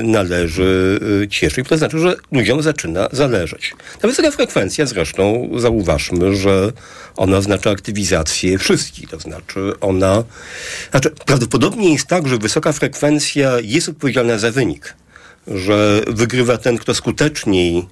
[0.00, 1.68] y, należy y, cieszyć.
[1.68, 3.74] To znaczy, że ludziom zaczyna zależeć.
[4.00, 6.72] Ta wysoka frekwencja zresztą zauważmy, że
[7.16, 9.08] ona oznacza aktywizację wszystkich.
[9.08, 10.24] To znaczy ona...
[10.90, 14.94] Znaczy prawdopodobnie jest tak, że wysoka frekwencja jest odpowiedzialna za wynik.
[15.46, 17.86] Że wygrywa ten, kto skuteczniej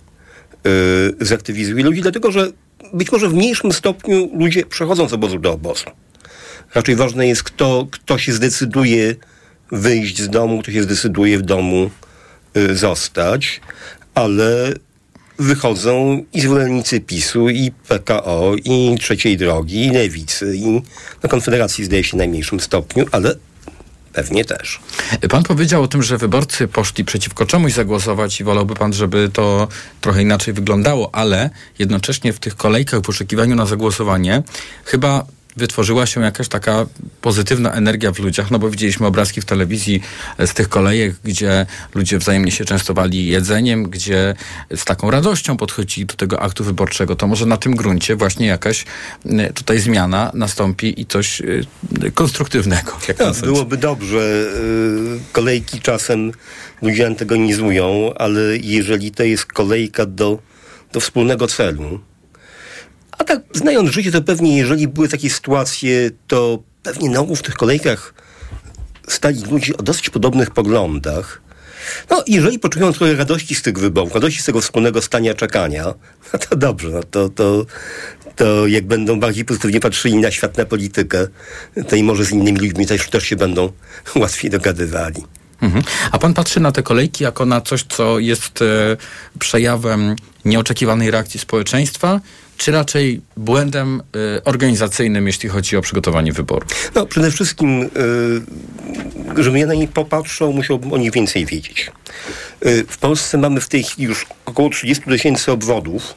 [0.66, 2.50] y, zaktywizuje ludzi, dlatego że
[2.92, 6.03] być może w mniejszym stopniu ludzie przechodzą z obozu do obozu.
[6.74, 9.14] Raczej ważne jest, kto, kto się zdecyduje
[9.72, 11.90] wyjść z domu, kto się zdecyduje w domu
[12.56, 13.60] y, zostać,
[14.14, 14.72] ale
[15.38, 20.82] wychodzą i zwolennicy PiSu, i PKO, i Trzeciej Drogi, i Lewicy, i
[21.22, 23.36] no, Konfederacji zdaje się w najmniejszym stopniu, ale
[24.12, 24.80] pewnie też.
[25.30, 29.68] Pan powiedział o tym, że wyborcy poszli przeciwko czemuś zagłosować i wolałby pan, żeby to
[30.00, 34.42] trochę inaczej wyglądało, ale jednocześnie w tych kolejkach w poszukiwaniu na zagłosowanie
[34.84, 36.86] chyba wytworzyła się jakaś taka
[37.20, 40.00] pozytywna energia w ludziach, no bo widzieliśmy obrazki w telewizji
[40.38, 44.34] z tych kolejek, gdzie ludzie wzajemnie się częstowali jedzeniem, gdzie
[44.76, 47.16] z taką radością podchodzili do tego aktu wyborczego.
[47.16, 48.84] To może na tym gruncie właśnie jakaś
[49.54, 51.66] tutaj zmiana nastąpi i coś y,
[52.14, 52.98] konstruktywnego.
[53.08, 54.18] Jak no, byłoby dobrze.
[54.18, 56.32] Y, kolejki czasem
[56.82, 60.38] ludzie antagonizują, ale jeżeli to jest kolejka do,
[60.92, 62.00] do wspólnego celu,
[63.18, 67.42] a tak znając życie, to pewnie jeżeli były takie sytuacje, to pewnie na ogół w
[67.42, 68.14] tych kolejkach
[69.08, 71.40] stali ludzie o dosyć podobnych poglądach.
[72.10, 75.84] No, jeżeli poczują trochę radości z tych wyborów, radości z tego wspólnego stania czekania,
[76.32, 77.66] no to dobrze, no to, to,
[78.36, 81.26] to jak będą bardziej pozytywnie patrzyli na świat, na politykę,
[81.88, 83.72] to i może z innymi ludźmi też, też się będą
[84.16, 85.24] łatwiej dogadywali.
[85.60, 85.84] Mhm.
[86.12, 88.96] A pan patrzy na te kolejki jako na coś, co jest e,
[89.38, 92.20] przejawem nieoczekiwanej reakcji społeczeństwa,
[92.56, 94.02] czy raczej błędem
[94.36, 96.90] y, organizacyjnym, jeśli chodzi o przygotowanie wyborów?
[96.94, 97.82] No, przede wszystkim,
[99.36, 101.92] y, żeby ja na nich popatrzał, musiałbym o nich więcej wiedzieć.
[102.66, 106.14] Y, w Polsce mamy w tej chwili już około 30 tysięcy obwodów.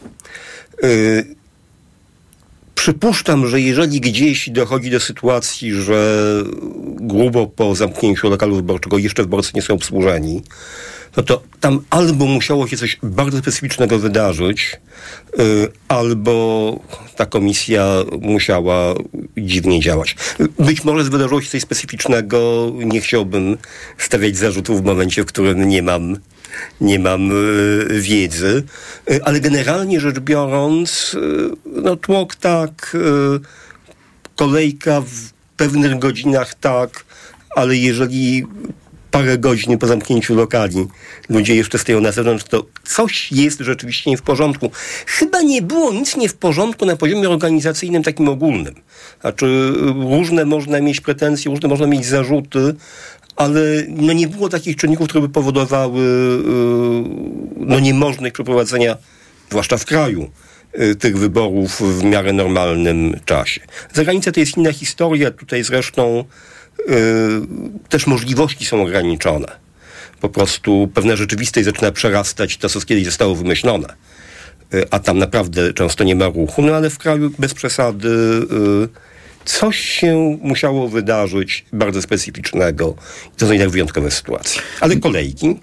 [2.75, 6.43] Przypuszczam, że jeżeli gdzieś dochodzi do sytuacji, że
[6.99, 10.41] grubo po zamknięciu lokalu wyborczego jeszcze wyborcy nie są obsłużeni,
[11.17, 14.79] no to tam albo musiało się coś bardzo specyficznego wydarzyć,
[15.37, 16.79] yy, albo
[17.15, 17.85] ta komisja
[18.21, 18.95] musiała
[19.37, 20.15] dziwnie działać.
[20.59, 23.57] Być może wydarzyło się coś specyficznego, nie chciałbym
[23.97, 26.17] stawiać zarzutów w momencie, w którym nie mam
[26.81, 28.63] nie mam y, wiedzy,
[29.11, 32.97] y, ale generalnie rzecz biorąc, y, no tłok tak,
[34.35, 37.05] kolejka w pewnych godzinach tak,
[37.55, 38.45] ale jeżeli
[39.11, 40.87] parę godzin po zamknięciu lokali
[41.29, 44.71] ludzie jeszcze stoją na zewnątrz, to coś jest rzeczywiście nie w porządku.
[45.05, 48.75] Chyba nie było nic nie w porządku na poziomie organizacyjnym takim ogólnym.
[49.21, 49.73] Znaczy
[50.09, 52.75] różne można mieć pretensje, różne można mieć zarzuty,
[53.35, 58.97] ale no nie było takich czynników, które by powodowały yy, no niemożność przeprowadzenia,
[59.49, 60.29] zwłaszcza w kraju,
[60.77, 63.61] yy, tych wyborów w miarę normalnym czasie.
[63.93, 65.31] Zagranica to jest inna historia.
[65.31, 66.23] Tutaj zresztą
[67.89, 69.47] też możliwości są ograniczone.
[70.21, 73.93] Po prostu pewna rzeczywistość zaczyna przerastać to, co kiedyś zostało wymyślone.
[74.91, 76.61] A tam naprawdę często nie ma ruchu.
[76.61, 78.09] No ale w kraju bez przesady
[79.45, 82.95] coś się musiało wydarzyć bardzo specyficznego.
[83.37, 84.61] To są jednak wyjątkowe sytuacje.
[84.79, 85.59] Ale kolejki,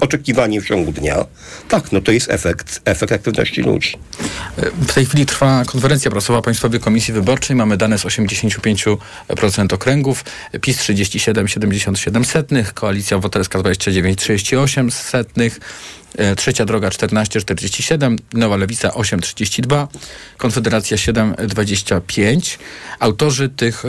[0.00, 1.24] oczekiwanie w ciągu dnia,
[1.68, 3.96] tak, no to jest efekt, efekt aktywności ludzi.
[4.56, 7.56] W tej chwili trwa konferencja prasowa Państwowej Komisji Wyborczej.
[7.56, 10.24] Mamy dane z 85% okręgów.
[10.60, 15.60] PiS 37,77 setnych, Koalicja Obywatelska 29,38 setnych,
[16.36, 19.86] Trzecia droga 14,47, Nowa Lewica 8,32,
[20.36, 22.58] Konfederacja 7,25.
[22.98, 23.88] Autorzy tych e,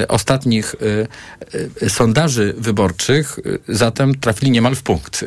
[0.00, 5.24] e, ostatnich e, e, sondaży wyborczych e, zatem trafili niemal w punkt.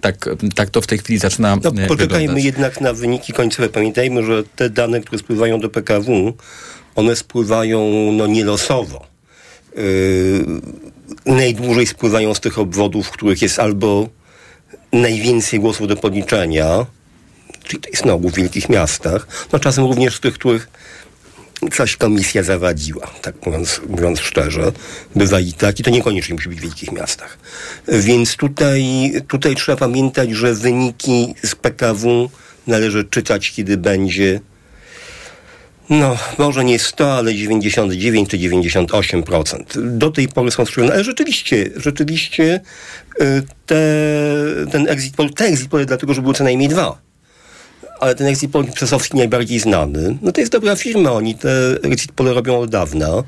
[0.00, 2.44] tak, tak to w tej chwili zaczyna no, Poczekajmy wyglądać.
[2.44, 3.68] jednak na wyniki końcowe.
[3.68, 6.32] Pamiętajmy, że te dane, które spływają do PKW,
[6.94, 9.06] one spływają no, nielosowo.
[11.26, 14.08] najdłużej spływają z tych obwodów, w których jest albo
[14.92, 16.86] najwięcej głosów do podliczenia,
[17.64, 20.68] czyli to jest w wielkich miastach, no czasem również w tych, których
[21.72, 24.72] coś komisja zawadziła, tak mówiąc, mówiąc szczerze.
[25.16, 27.38] Bywa i tak, i to niekoniecznie musi być w wielkich miastach.
[27.88, 32.30] Więc tutaj, tutaj trzeba pamiętać, że wyniki z PKW
[32.66, 34.40] należy czytać, kiedy będzie
[35.90, 39.96] no, może nie 100, ale 99 czy 98%.
[39.96, 42.60] Do tej pory są skrzywione, ale rzeczywiście, rzeczywiście
[43.20, 43.76] y, te,
[44.70, 46.98] ten exit poll, te exit poll dlatego, że było co najmniej dwa.
[48.00, 51.50] Ale ten exit poll Przesowski najbardziej znany, no to jest dobra firma, oni te
[51.82, 53.22] exit poll robią od dawna.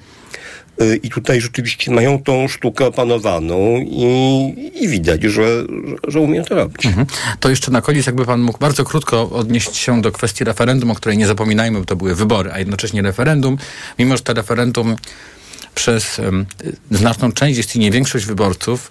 [1.03, 5.65] I tutaj rzeczywiście mają tą sztukę opanowaną i, i widać, że, że,
[6.09, 6.87] że umieją to robić.
[6.87, 7.07] Mhm.
[7.41, 10.95] To jeszcze na koniec, jakby pan mógł bardzo krótko odnieść się do kwestii referendum, o
[10.95, 13.57] której nie zapominajmy, bo to były wybory, a jednocześnie referendum.
[13.99, 14.97] Mimo, że to referendum
[15.75, 16.47] przez um,
[16.91, 18.91] znaczną część, jeśli nie większość wyborców,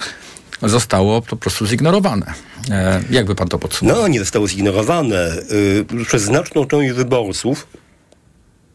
[0.61, 2.33] zostało po prostu zignorowane.
[2.71, 4.01] E, jakby pan to podsumował?
[4.01, 5.35] No, nie zostało zignorowane.
[5.51, 7.67] Y, przez znaczną część wyborców,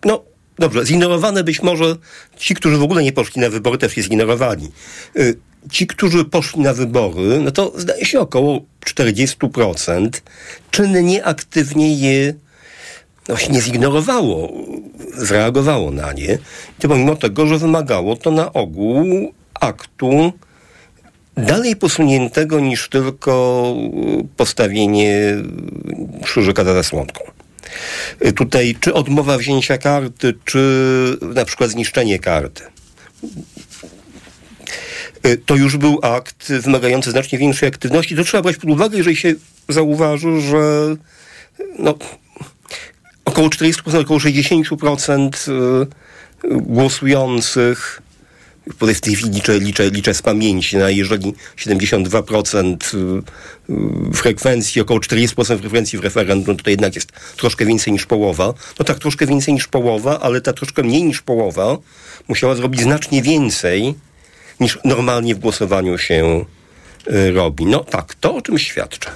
[0.05, 0.23] no,
[0.59, 1.97] Dobrze, zignorowane być może
[2.37, 4.71] ci, którzy w ogóle nie poszli na wybory, też jest zignorowani.
[5.17, 5.39] Y,
[5.71, 10.09] ci, którzy poszli na wybory, no to zdaje się około 40%
[10.71, 12.35] czynnie, aktywnie je
[13.29, 14.53] no, się nie zignorowało,
[15.15, 16.39] zreagowało na nie.
[16.79, 20.33] To pomimo tego, że wymagało to na ogół aktu
[21.37, 23.75] dalej posuniętego niż tylko
[24.37, 25.37] postawienie
[26.23, 27.36] krzyżyka za zasłonką.
[28.25, 32.63] Y, Tutaj czy odmowa wzięcia karty, czy na przykład zniszczenie karty.
[35.47, 38.17] To już był akt wymagający znacznie większej aktywności.
[38.17, 39.35] To trzeba brać pod uwagę, jeżeli się
[39.69, 40.97] zauważy, że
[41.79, 41.95] no,
[43.25, 45.87] około 40%, około 60% y,
[46.45, 48.03] głosujących
[48.79, 53.73] Potem w tej chwili liczę, liczę, liczę z pamięci, no, jeżeli 72% y,
[54.11, 58.55] y, frekwencji, około 40% frekwencji w referendum, to, jednak jest troszkę więcej niż połowa.
[58.79, 61.79] No tak, troszkę więcej niż połowa, ale ta troszkę mniej niż połowa
[62.29, 63.95] musiała zrobić znacznie więcej
[64.61, 66.45] niż normalnie w głosowaniu się
[67.35, 67.67] robi.
[67.67, 69.11] No tak, to o czym świadczy.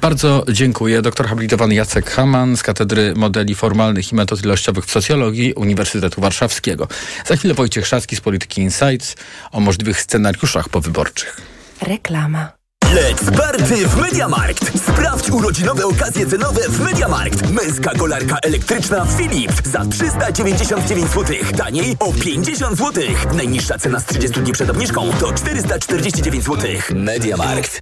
[0.00, 1.02] Bardzo dziękuję.
[1.02, 6.88] Doktor habilitowany Jacek Haman z Katedry Modeli Formalnych i Metod Ilościowych w Socjologii Uniwersytetu Warszawskiego.
[7.26, 9.16] Za chwilę Wojciech Szacki z Polityki Insights
[9.52, 11.40] o możliwych scenariuszach powyborczych.
[11.82, 12.61] Reklama.
[12.92, 14.78] Let's party w Mediamarkt!
[14.78, 17.50] Sprawdź urodzinowe okazje cenowe w Mediamarkt.
[17.50, 21.36] Męska kolarka elektryczna Philips za 399 zł.
[21.56, 23.04] Taniej o 50 zł.
[23.34, 26.70] Najniższa cena z 30 dni przed obniżką to 449 zł.
[26.94, 27.80] Mediamarkt.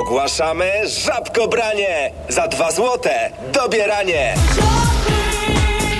[0.00, 0.72] Ogłaszamy
[1.06, 2.12] żabkobranie!
[2.28, 4.34] Za dwa złote dobieranie!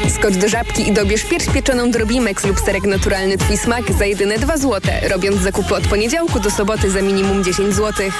[0.09, 4.39] Skocz do żabki i dobierz pierś pieczoną drobimex lub serek naturalny Twój smak za jedyne
[4.39, 8.11] 2 złote, robiąc zakupy od poniedziałku do soboty za minimum 10 zł.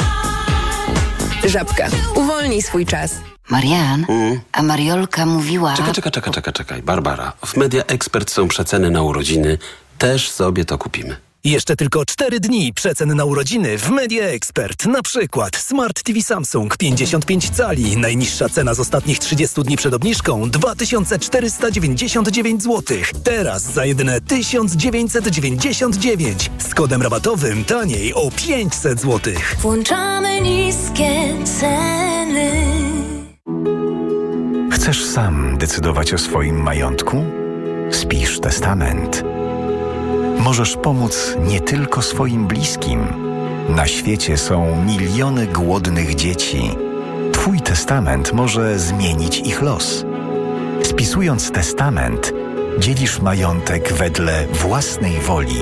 [1.45, 1.89] Żabka.
[2.15, 3.15] Uwolnij swój czas.
[3.51, 4.07] Marian,
[4.53, 5.77] a Mariolka mówiła...
[5.77, 6.83] Czekaj, czekaj, czekaj, czekaj, czekaj.
[6.83, 9.59] Barbara, w Media Expert są przeceny na urodziny.
[9.99, 11.17] Też sobie to kupimy.
[11.45, 14.87] Jeszcze tylko 4 dni przecen na urodziny w Media Expert.
[14.87, 17.97] Na przykład Smart TV Samsung 55 cali.
[17.97, 22.99] Najniższa cena z ostatnich 30 dni przed obniżką 2499 zł.
[23.25, 26.51] Teraz za jedyne 1999.
[26.59, 29.35] Z kodem rabatowym taniej o 500 zł.
[29.59, 32.51] Włączamy niskie ceny.
[34.73, 37.25] Chcesz sam decydować o swoim majątku?
[37.91, 39.34] Spisz testament.
[40.45, 43.07] Możesz pomóc nie tylko swoim bliskim.
[43.69, 46.71] Na świecie są miliony głodnych dzieci.
[47.33, 50.05] Twój testament może zmienić ich los.
[50.83, 52.33] Spisując testament,
[52.79, 55.61] dzielisz majątek wedle własnej woli.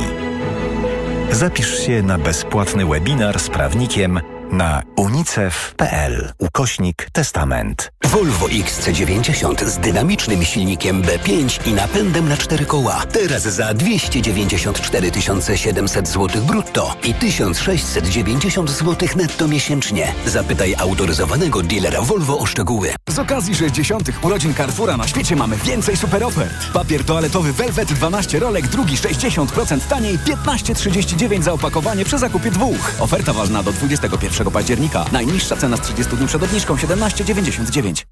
[1.30, 4.20] Zapisz się na bezpłatny webinar z prawnikiem
[4.52, 7.92] na unicef.pl ukośnik testament.
[8.04, 13.02] Volvo XC90 z dynamicznym silnikiem B5 i napędem na cztery koła.
[13.12, 15.10] Teraz za 294
[15.54, 20.14] 700 zł brutto i 1690 zł netto miesięcznie.
[20.26, 22.94] Zapytaj autoryzowanego dealera Volvo o szczegóły.
[23.08, 24.10] Z okazji 60.
[24.22, 26.72] urodzin Carrefoura na świecie mamy więcej super ofert.
[26.72, 32.92] Papier toaletowy Velvet 12 rolek, drugi 60% taniej, 15,39 za opakowanie przy zakupie dwóch.
[33.00, 35.04] Oferta ważna do 21 października.
[35.12, 38.11] Najniższa cena z 30 dni przed obniżką 17,99.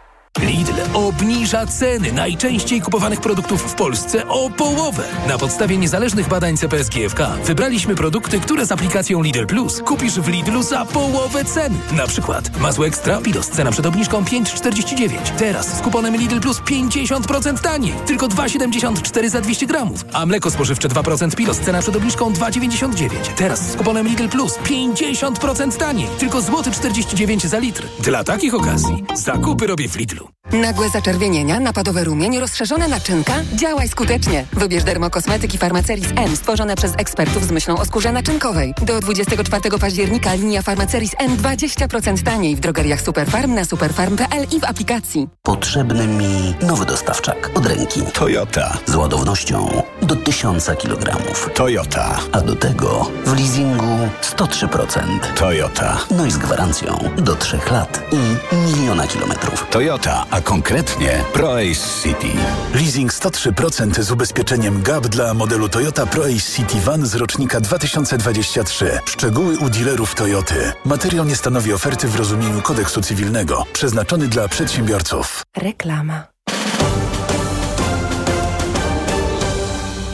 [0.39, 5.03] Lidl obniża ceny najczęściej kupowanych produktów w Polsce o połowę.
[5.27, 10.27] Na podstawie niezależnych badań CPS GFK wybraliśmy produkty, które z aplikacją Lidl Plus kupisz w
[10.27, 11.75] Lidlu za połowę ceny.
[11.93, 15.09] Na przykład masło ekstra Pilos cena przed obniżką 5,49.
[15.37, 17.93] Teraz z kuponem Lidl Plus 50% taniej.
[18.05, 20.05] Tylko 2,74 za 200 gramów.
[20.13, 23.09] A mleko spożywcze 2% Pilos cena przed obniżką 2,99.
[23.35, 26.07] Teraz z kuponem Lidl Plus 50% taniej.
[26.19, 27.83] Tylko złoty 49 za litr.
[27.99, 30.20] Dla takich okazji zakupy robię w Lidlu.
[30.21, 30.40] you.
[30.53, 33.33] Nagłe zaczerwienienia, napadowe rumień, rozszerzone naczynka?
[33.55, 34.45] Działaj skutecznie.
[34.53, 38.73] Wybierz dermokosmetyki Farmaceris M stworzone przez ekspertów z myślą o skórze naczynkowej.
[38.81, 44.63] Do 24 października linia Farmaceris M 20% taniej w drogeriach Superfarm na superfarm.pl i w
[44.63, 45.27] aplikacji.
[45.43, 48.01] Potrzebny mi nowy dostawczak od ręki.
[48.13, 48.77] Toyota.
[48.85, 51.17] Z ładownością do 1000 kg.
[51.53, 52.19] Toyota.
[52.31, 54.99] A do tego w leasingu 103%.
[55.35, 55.97] Toyota.
[56.11, 59.67] No i z gwarancją do 3 lat i miliona kilometrów.
[59.69, 62.37] Toyota, a konkretnie ProAce City.
[62.75, 68.99] Leasing 103% z ubezpieczeniem GAP dla modelu Toyota ProAce City Van z rocznika 2023.
[69.05, 70.71] Szczegóły u dealerów Toyoty.
[70.85, 73.65] Materiał nie stanowi oferty w rozumieniu kodeksu cywilnego.
[73.73, 75.43] Przeznaczony dla przedsiębiorców.
[75.57, 76.23] Reklama.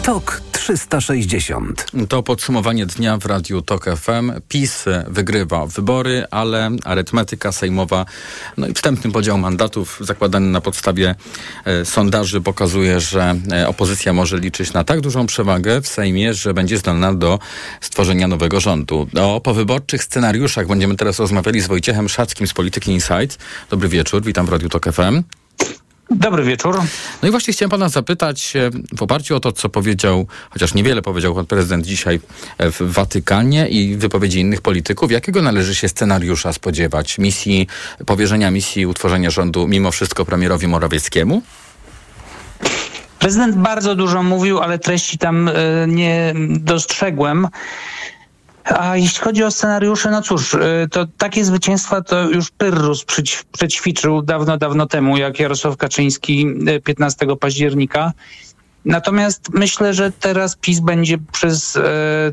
[0.03, 1.85] TOK 3 360.
[2.09, 4.31] To podsumowanie dnia w Radiu TOK FM.
[4.49, 8.05] PiS wygrywa wybory, ale arytmetyka sejmowa,
[8.57, 11.15] no i wstępny podział mandatów zakładany na podstawie
[11.65, 16.53] e, sondaży pokazuje, że e, opozycja może liczyć na tak dużą przewagę w Sejmie, że
[16.53, 17.39] będzie zdolna do
[17.81, 19.07] stworzenia nowego rządu.
[19.21, 23.37] O powyborczych scenariuszach będziemy teraz rozmawiali z Wojciechem Szackim z Polityki Insight.
[23.69, 25.23] Dobry wieczór, witam w Radiu TOK FM.
[26.09, 26.81] Dobry wieczór.
[27.21, 31.01] No i właśnie chciałem pana zapytać, e, w oparciu o to, co powiedział, chociaż niewiele
[31.01, 32.19] powiedział pan prezydent dzisiaj
[32.57, 37.17] e, w Watykanie i wypowiedzi innych polityków, jakiego należy się scenariusza spodziewać?
[37.17, 37.67] Misji,
[38.05, 41.41] powierzenia misji utworzenia rządu mimo wszystko premierowi Morawieckiemu?
[43.19, 45.53] Prezydent bardzo dużo mówił, ale treści tam e,
[45.87, 47.47] nie dostrzegłem.
[48.75, 50.59] A jeśli chodzi o scenariusze, no cóż, y,
[50.91, 53.05] to takie zwycięstwa to już Pyrrhus
[53.51, 56.47] przećwiczył dawno, dawno temu, jak Jarosław Kaczyński
[56.83, 58.13] 15 y, października.
[58.87, 61.81] Natomiast myślę, że teraz PiS będzie przez e,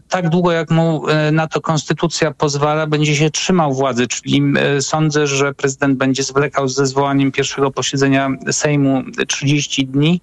[0.09, 4.83] tak długo, jak mu e, na to konstytucja pozwala, będzie się trzymał władzy, czyli e,
[4.83, 10.21] sądzę, że prezydent będzie zwlekał ze zwołaniem pierwszego posiedzenia Sejmu 30 dni.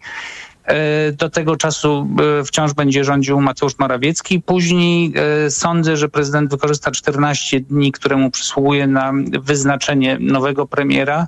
[0.66, 2.08] E, do tego czasu
[2.40, 4.42] e, wciąż będzie rządził Mateusz Morawiecki.
[4.42, 5.14] Później
[5.46, 11.28] e, sądzę, że prezydent wykorzysta 14 dni, które mu przysługuje na wyznaczenie nowego premiera.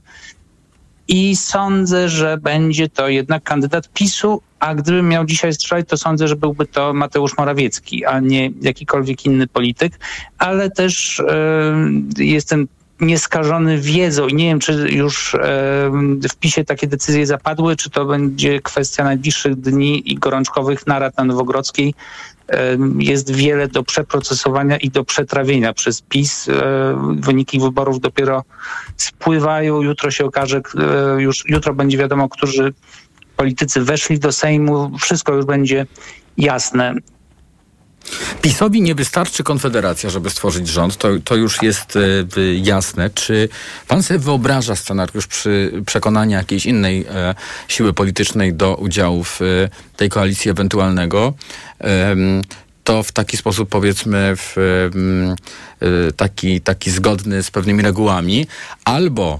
[1.07, 6.27] I sądzę, że będzie to jednak kandydat PiSu, a gdybym miał dzisiaj strzelać, to sądzę,
[6.27, 9.99] że byłby to Mateusz Morawiecki, a nie jakikolwiek inny polityk.
[10.37, 11.21] Ale też
[12.17, 12.67] jestem
[13.03, 15.35] nieskażony wiedzą i nie wiem, czy już
[16.29, 21.23] w PiSie takie decyzje zapadły, czy to będzie kwestia najbliższych dni i gorączkowych narad na
[21.23, 21.93] Nowogrodzkiej.
[22.97, 26.47] Jest wiele do przeprocesowania i do przetrawienia przez PiS.
[27.17, 28.43] Wyniki wyborów dopiero
[28.97, 29.81] spływają.
[29.81, 30.61] Jutro się okaże,
[31.17, 32.73] już jutro będzie wiadomo, którzy
[33.37, 34.97] politycy weszli do Sejmu.
[34.97, 35.85] Wszystko już będzie
[36.37, 36.95] jasne.
[38.41, 41.99] PiSowi nie wystarczy Konfederacja, żeby stworzyć rząd, to, to już jest e,
[42.55, 43.09] jasne.
[43.09, 43.49] Czy
[43.87, 47.35] pan sobie wyobraża scenariusz przy przekonaniu jakiejś innej e,
[47.67, 51.33] siły politycznej do udziału w e, tej koalicji ewentualnego?
[52.83, 54.55] to w taki sposób powiedzmy w
[56.17, 58.47] taki, taki zgodny z pewnymi regułami,
[58.85, 59.39] albo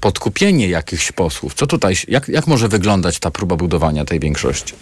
[0.00, 1.54] podkupienie jakichś posłów.
[1.54, 4.74] Co tutaj, jak, jak może wyglądać ta próba budowania tej większości?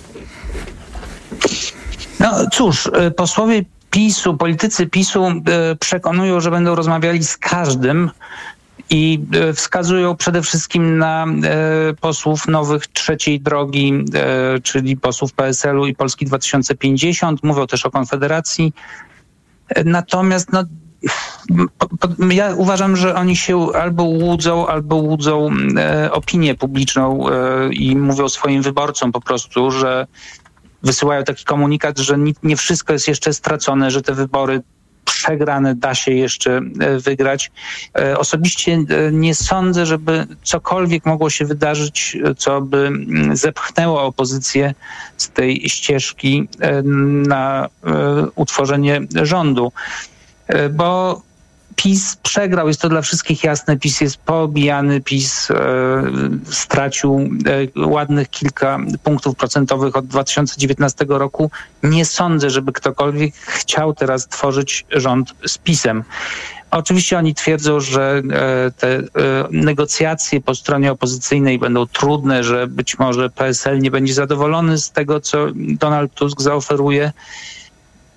[2.21, 5.33] No cóż, y, posłowie PiSu, politycy PiSu y,
[5.77, 8.11] przekonują, że będą rozmawiali z każdym
[8.91, 11.27] i y, wskazują przede wszystkim na
[12.01, 14.05] posłów nowych trzeciej drogi,
[14.63, 17.43] czyli posłów PSL-u i Polski 2050.
[17.43, 18.73] Mówią też o Konfederacji.
[19.85, 20.65] Natomiast no,
[22.31, 25.51] ja uważam, że oni się albo łudzą, albo łudzą
[26.11, 27.27] opinię publiczną
[27.71, 30.07] i mówią swoim wyborcom po prostu, że
[30.83, 34.63] wysyłają taki komunikat, że nie wszystko jest jeszcze stracone, że te wybory
[35.05, 37.51] przegrane da się jeszcze e, wygrać.
[37.99, 44.75] E, osobiście e, nie sądzę, żeby cokolwiek mogło się wydarzyć, co by mm, zepchnęło opozycję
[45.17, 46.49] z tej ścieżki
[47.27, 47.69] na
[48.35, 49.73] utworzenie rządu.
[50.71, 51.23] Bo
[51.83, 53.77] PiS przegrał, jest to dla wszystkich jasne.
[53.77, 55.57] PiS jest poobijany, PiS e,
[56.51, 57.31] stracił
[57.77, 61.51] e, ładnych kilka punktów procentowych od 2019 roku.
[61.83, 66.05] Nie sądzę, żeby ktokolwiek chciał teraz tworzyć rząd z PiSem.
[66.71, 69.03] Oczywiście oni twierdzą, że e, te e,
[69.51, 75.21] negocjacje po stronie opozycyjnej będą trudne, że być może PSL nie będzie zadowolony z tego,
[75.21, 77.13] co Donald Tusk zaoferuje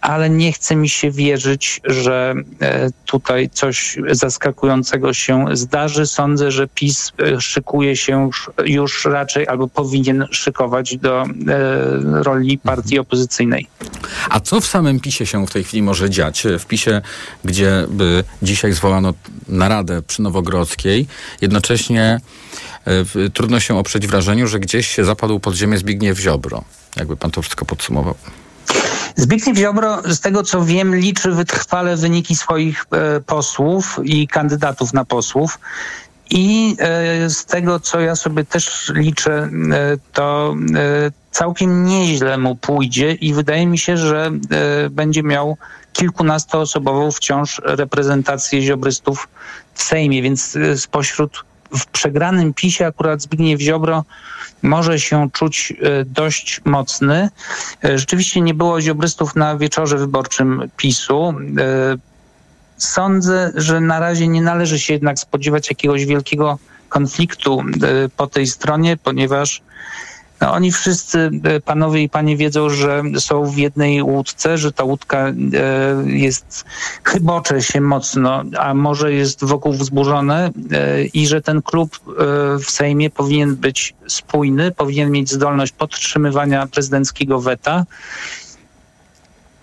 [0.04, 6.08] ale nie chce mi się wierzyć, że e, tutaj coś zaskakującego się zdarzy.
[6.08, 8.30] Sądzę, że PiS e, szykuje się
[8.66, 11.26] już raczej albo powinien szykować do e,
[12.24, 13.68] roli partii opozycyjnej.
[14.30, 16.44] A co w samym PiSie się w tej chwili może dziać?
[16.60, 17.02] W PiSie,
[17.44, 17.88] gdzie
[18.42, 19.14] dzisiaj zwołano
[19.48, 21.08] naradę przy Nowogrodzkiej,
[21.42, 22.20] jednocześnie
[23.34, 26.64] trudno się oprzeć wrażeniu, że gdzieś się zapadł pod ziemię Zbigniew Ziobro.
[26.96, 28.16] Jakby pan to wszystko podsumował?
[29.16, 35.06] Zbigniew Ziobro, z tego co wiem, liczy wytrwale wyniki swoich e, posłów i kandydatów na
[35.06, 35.60] posłów.
[36.30, 39.50] I e, z tego, co ja sobie też liczę, e,
[40.14, 40.56] to
[41.32, 44.32] całkiem nieźle mu pójdzie i wydaje mi się, że
[44.90, 45.58] będzie miał
[45.94, 49.28] kilkunastoosobową wciąż reprezentację ziobrystów
[49.74, 51.44] w Sejmie, więc spośród
[51.78, 54.04] w przegranym PiSie akurat Zbigniew Ziobro
[54.62, 57.30] może się czuć e, dość mocny.
[57.84, 61.30] E, rzeczywiście nie było ziobrystów na wieczorze wyborczym PiSu.
[61.30, 61.34] E,
[62.78, 66.58] sądzę, że na razie nie należy się jednak spodziewać jakiegoś wielkiego
[66.90, 67.64] konfliktu
[68.18, 69.62] po tej stronie, ponieważ
[70.44, 71.32] No, oni wszyscy,
[71.66, 75.34] panowie i panie wiedzą, że są w jednej łódce, że ta łódka
[76.06, 76.66] jest,
[77.04, 80.52] chybocze się mocno, a może jest wokół wzburzone
[81.14, 82.00] i że ten klub
[82.66, 87.86] w Sejmie powinien być spójny, powinien mieć zdolność podtrzymywania prezydenckiego weta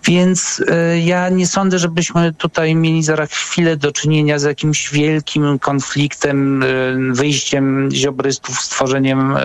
[0.03, 5.59] więc e, ja nie sądzę, żebyśmy tutaj mieli za chwilę do czynienia z jakimś wielkim
[5.59, 6.67] konfliktem, e,
[7.13, 9.41] wyjściem ziobrystów, stworzeniem e,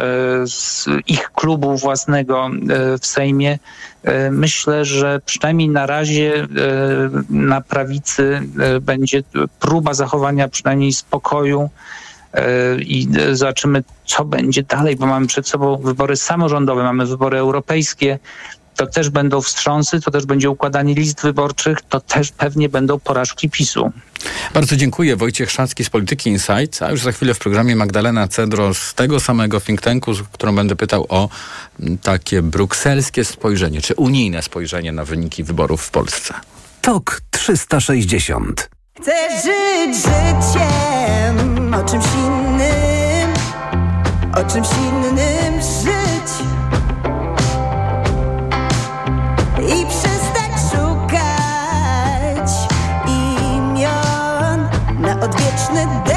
[1.07, 2.51] ich klubu własnego
[3.01, 3.59] w Sejmie.
[4.31, 6.47] Myślę, że przynajmniej na razie
[7.31, 8.43] na prawicy
[8.81, 9.23] będzie
[9.61, 11.71] próba zachowania przynajmniej spokoju
[12.79, 18.19] i zobaczymy, co będzie dalej, bo mamy przed sobą wybory samorządowe, mamy wybory europejskie
[18.77, 23.51] to też będą wstrząsy, to też będzie układanie list wyborczych, to też pewnie będą porażki
[23.51, 23.93] PiSu.
[24.55, 25.17] Bardzo dziękuję.
[25.17, 29.21] Wojciech Szacki z Polityki Insight, a już za chwilę w programie Magdalena Cedro z tego
[29.21, 31.29] samego think tanku, z którą będę pytał o
[32.03, 36.35] takie brukselskie spojrzenie, czy unijne spojrzenie na wyniki wyborów w Polsce.
[36.83, 38.71] TOK 360
[39.01, 39.13] Chcę
[39.43, 43.35] żyć życiem o czymś innym,
[44.33, 46.56] o czymś innym żyć.
[55.77, 56.16] the.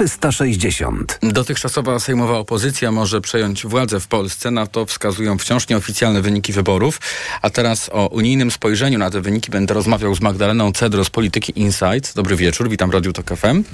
[0.00, 6.52] 360 Dotychczasowa sejmowa opozycja może przejąć władzę w Polsce, na to wskazują wciąż nieoficjalne wyniki
[6.52, 7.00] wyborów.
[7.42, 11.60] A teraz o unijnym spojrzeniu na te wyniki będę rozmawiał z Magdaleną Cedro z Polityki
[11.60, 12.14] Insight.
[12.14, 13.64] Dobry wieczór, witam Radio Tok FM.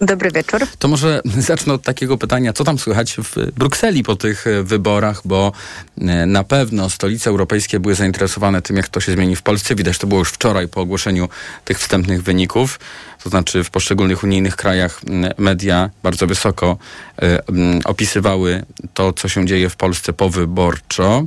[0.00, 0.66] Dobry wieczór.
[0.78, 5.20] To może zacznę od takiego pytania, co tam słychać w Brukseli po tych e, wyborach,
[5.24, 5.52] bo
[6.00, 9.74] e, na pewno stolice europejskie były zainteresowane tym, jak to się zmieni w Polsce.
[9.74, 11.28] Widać to było już wczoraj po ogłoszeniu
[11.64, 12.80] tych wstępnych wyników.
[13.22, 15.00] To znaczy w poszczególnych unijnych krajach
[15.38, 16.78] media bardzo wysoko
[17.22, 17.38] e,
[17.84, 21.24] opisywały to, co się dzieje w Polsce powyborczo.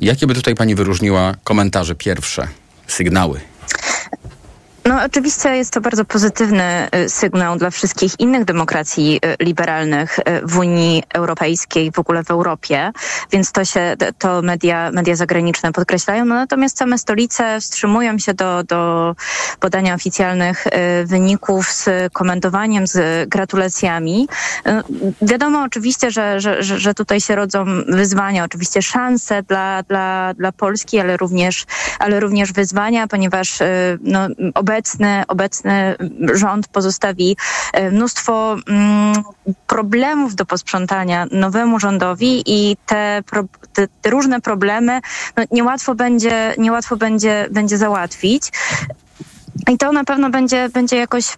[0.00, 2.48] Jakie by tutaj pani wyróżniła komentarze pierwsze,
[2.86, 3.40] sygnały?
[4.84, 10.22] No oczywiście jest to bardzo pozytywny y, sygnał dla wszystkich innych demokracji y, liberalnych y,
[10.42, 12.92] w Unii Europejskiej, w ogóle w Europie,
[13.32, 16.24] więc to się, to media, media zagraniczne podkreślają.
[16.24, 19.14] No, natomiast same stolice wstrzymują się do, do
[19.60, 20.64] podania oficjalnych
[21.04, 24.28] wyników z komentowaniem, z gratulacjami.
[25.22, 30.98] Wiadomo oczywiście, że, że, że tutaj się rodzą wyzwania, oczywiście szanse dla, dla, dla Polski,
[30.98, 31.64] ale również,
[31.98, 33.58] ale również wyzwania, ponieważ
[34.00, 34.28] no,
[34.78, 35.96] obecny, obecny
[36.34, 37.36] rząd pozostawi
[37.72, 39.22] e, mnóstwo mm,
[39.66, 43.22] problemów do posprzątania nowemu rządowi i te,
[43.72, 45.00] te, te różne problemy
[45.36, 48.52] no, niełatwo będzie, niełatwo będzie, będzie załatwić.
[49.68, 51.36] I to na pewno będzie, będzie jakoś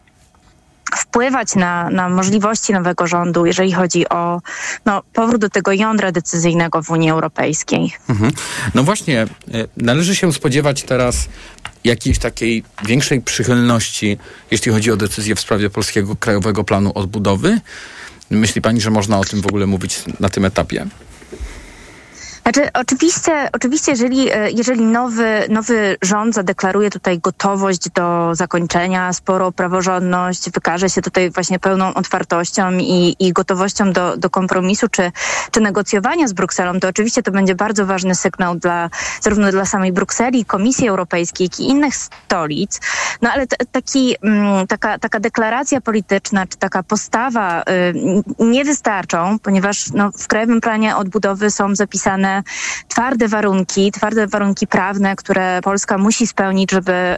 [0.96, 4.40] wpływać na, na możliwości nowego rządu, jeżeli chodzi o
[4.86, 7.92] no, powrót do tego jądra decyzyjnego w Unii Europejskiej.
[8.08, 8.32] Mhm.
[8.74, 9.26] No właśnie, e,
[9.76, 11.28] należy się spodziewać teraz
[11.84, 14.18] jakiejś takiej większej przychylności,
[14.50, 17.60] jeśli chodzi o decyzję w sprawie Polskiego Krajowego Planu Odbudowy?
[18.30, 20.86] Myśli pani, że można o tym w ogóle mówić na tym etapie?
[22.42, 29.46] Znaczy, oczywiście, oczywiście jeżeli, e, jeżeli nowy, nowy rząd zadeklaruje tutaj gotowość do zakończenia sporu
[29.46, 35.12] o praworządność, wykaże się tutaj właśnie pełną otwartością i, i gotowością do, do kompromisu czy,
[35.50, 39.92] czy negocjowania z Brukselą, to oczywiście to będzie bardzo ważny sygnał dla, zarówno dla samej
[39.92, 42.80] Brukseli, Komisji Europejskiej, jak i innych stolic.
[43.22, 47.64] No ale t, taki, mm, taka, taka deklaracja polityczna, czy taka postawa y,
[48.38, 52.29] nie wystarczą, ponieważ no, w Krajowym Planie Odbudowy są zapisane
[52.88, 57.16] twarde warunki, twarde warunki prawne, które Polska musi spełnić, żeby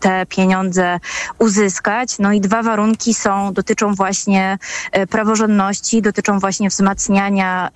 [0.00, 0.98] te pieniądze
[1.38, 2.18] uzyskać.
[2.18, 4.58] No i dwa warunki są, dotyczą właśnie
[4.96, 7.70] y, praworządności, dotyczą właśnie wzmacniania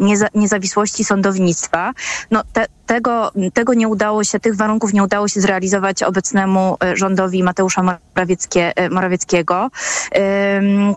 [0.00, 1.92] nieza, niezawisłości sądownictwa.
[2.30, 6.96] No te, tego, tego nie udało się, tych warunków nie udało się zrealizować obecnemu e,
[6.96, 9.70] rządowi Mateusza Morawieckie, e, Morawieckiego,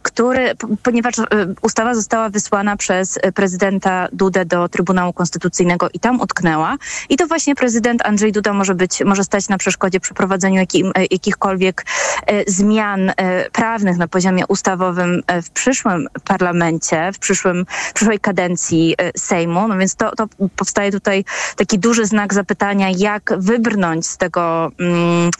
[0.01, 1.15] który, ponieważ
[1.61, 6.77] ustawa została wysłana przez e, prezydenta Dudę do Trybunału Konstytucyjnego i tam utknęła.
[7.09, 10.91] I to właśnie prezydent Andrzej Duda może być, może stać na przeszkodzie przy prowadzeniu jakim,
[10.95, 11.85] e, jakichkolwiek
[12.27, 19.67] e, zmian e, prawnych na poziomie ustawowym w przyszłym parlamencie, w przyszłym, przyszłej kadencji Sejmu.
[19.67, 21.25] No więc to, to powstaje tutaj
[21.55, 25.31] taki duży znak zapytania, jak wybrnąć z tego, mm,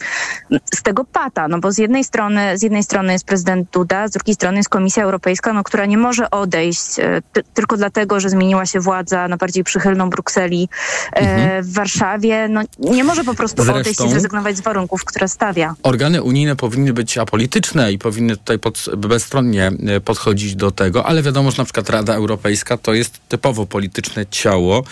[0.74, 1.48] z tego pata.
[1.48, 4.68] No bo z jednej strony, z jednej strony jest prezydent Duda, z drugiej strony jest
[4.68, 9.28] Komisja Europejska, no, która nie może odejść e, ty, tylko dlatego, że zmieniła się władza
[9.28, 10.68] na bardziej przychylną Brukseli
[11.12, 11.64] e, Mhm.
[11.64, 12.48] w Warszawie.
[12.48, 15.74] No, nie może po prostu odejść Zresztą- i zrezygnować z warunków, które stawia.
[15.82, 21.22] Organy unijne powinny być apolityczne i powinny tutaj pod, bezstronnie e, podchodzić do tego, ale
[21.22, 24.84] wiadomo, że na przykład Rada Europejska to jest typowo polityczne ciało.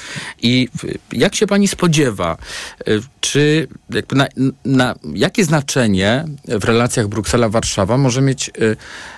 [0.42, 0.68] I
[1.12, 2.36] jak się pani spodziewa,
[3.20, 4.26] czy jakby na,
[4.64, 8.52] na jakie znaczenie w relacjach Bruksela-Warszawa może mieć e,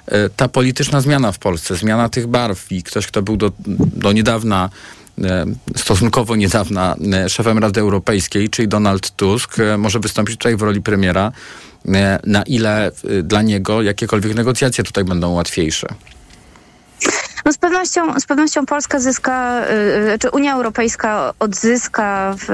[0.06, 3.52] e, ta polityczna zmiana w Polsce, zmiana tych barw i ktoś, kto był do,
[3.96, 4.70] do niedawna
[5.24, 5.46] e,
[5.76, 6.96] stosunkowo niedawna
[7.28, 11.32] szefem Rady Europejskiej, czyli Donald Tusk, może wystąpić tutaj w roli premiera,
[12.24, 12.90] na ile
[13.22, 15.86] dla niego jakiekolwiek negocjacje tutaj będą łatwiejsze.
[17.46, 19.62] No z pewnością, z pewnością Polska zyska,
[20.14, 22.46] y, czy Unia Europejska odzyska w,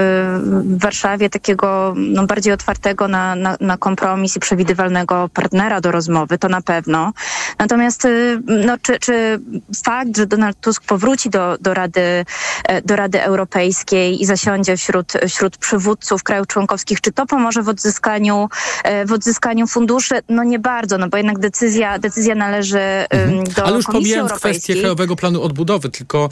[0.64, 6.38] w Warszawie takiego no, bardziej otwartego na, na, na kompromis i przewidywalnego partnera do rozmowy,
[6.38, 7.12] to na pewno.
[7.58, 9.40] Natomiast y, no, czy, czy
[9.84, 12.24] fakt, że Donald Tusk powróci do, do, Rady,
[12.64, 17.68] e, do Rady Europejskiej i zasiądzie wśród, wśród przywódców krajów członkowskich, czy to pomoże w
[17.68, 18.48] odzyskaniu,
[18.84, 20.14] e, w odzyskaniu funduszy?
[20.28, 22.80] No nie bardzo, no bo jednak decyzja, decyzja należy
[23.14, 24.52] ym, do Ale już Komisji Europejskiej.
[24.52, 26.28] kwestię Krajowego Planu Odbudowy, tylko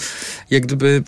[0.51, 1.03] jak gdyby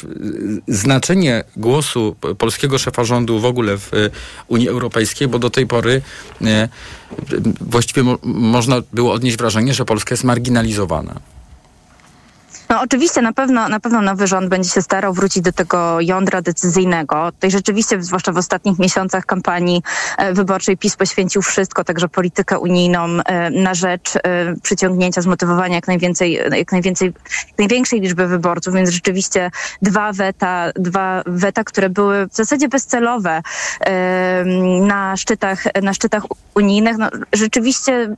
[0.68, 4.10] y, znaczenie głosu polskiego szefa rządu w ogóle w y,
[4.48, 6.02] Unii Europejskiej, bo do tej pory
[6.42, 6.68] y,
[7.60, 11.20] właściwie mo- można było odnieść wrażenie, że Polska jest marginalizowana.
[12.72, 16.42] No oczywiście na pewno, na pewno nowy rząd będzie się starał wrócić do tego jądra
[16.42, 17.32] decyzyjnego.
[17.32, 19.82] Tutaj rzeczywiście, zwłaszcza w ostatnich miesiącach kampanii
[20.18, 24.20] e, wyborczej PiS poświęcił wszystko, także politykę unijną e, na rzecz e,
[24.62, 27.12] przyciągnięcia, zmotywowania jak najwięcej, jak najwięcej,
[27.48, 29.50] jak największej liczby wyborców, więc rzeczywiście
[29.82, 33.42] dwa weta, dwa weta, które były w zasadzie bezcelowe
[34.80, 36.22] na szczytach, na szczytach
[36.54, 38.16] unijnych, no, rzeczywiście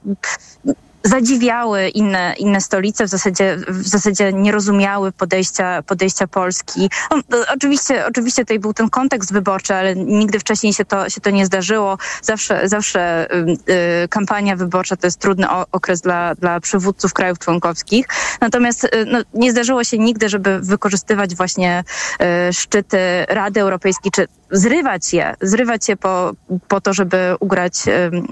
[1.04, 6.90] zadziwiały inne, inne stolice, w zasadzie, w zasadzie nie rozumiały podejścia, podejścia Polski.
[7.10, 11.30] No, oczywiście, oczywiście tutaj był ten kontekst wyborczy, ale nigdy wcześniej się to, się to
[11.30, 11.98] nie zdarzyło.
[12.22, 13.28] Zawsze, zawsze
[14.04, 18.06] y, kampania wyborcza to jest trudny okres dla, dla przywódców krajów członkowskich.
[18.40, 21.84] Natomiast y, no, nie zdarzyło się nigdy, żeby wykorzystywać właśnie
[22.48, 22.98] y, szczyty
[23.28, 26.32] Rady Europejskiej czy zrywać je, zrywać je po,
[26.68, 27.74] po to, żeby ugrać,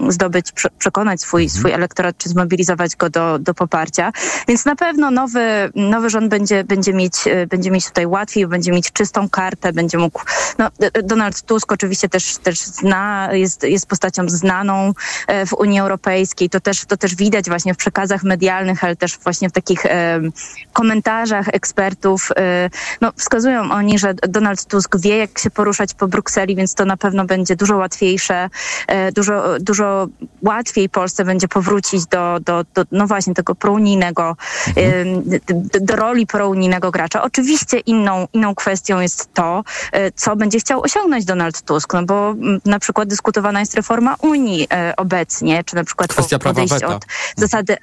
[0.09, 4.11] zdobyć, prze, przekonać swój, swój elektorat, czy zmobilizować go do, do poparcia.
[4.47, 8.71] Więc na pewno nowy, nowy rząd będzie, będzie, mieć, e, będzie mieć tutaj łatwiej, będzie
[8.71, 10.21] mieć czystą kartę, będzie mógł,
[10.57, 10.69] no,
[11.03, 14.93] Donald Tusk oczywiście też, też zna, jest, jest postacią znaną
[15.27, 19.17] e, w Unii Europejskiej, to też, to też widać właśnie w przekazach medialnych, ale też
[19.17, 20.31] właśnie w takich em,
[20.73, 22.29] komentarzach ekspertów.
[22.37, 22.69] e,
[23.01, 26.97] No, wskazują oni, że Donald Tusk wie, jak się poruszać po Brukseli, więc to na
[26.97, 28.49] pewno będzie dużo łatwiejsze,
[28.87, 30.07] e, dużo, dużo
[30.41, 34.35] łatwiej Polsce będzie powrócić do, do, do no właśnie tego prounijnego,
[34.75, 37.23] em, do, do roli prounijnego gracza.
[37.23, 42.35] Oczywiście inną, inną kwestią jest to, e, co będzie chciał osiągnąć Donald Tusk, no bo
[42.65, 46.39] na przykład dyskutowana jest reforma Unii e, obecnie, czy na przykład Kwestia
[46.79, 46.95] weta.
[46.95, 47.05] od
[47.37, 47.77] zasady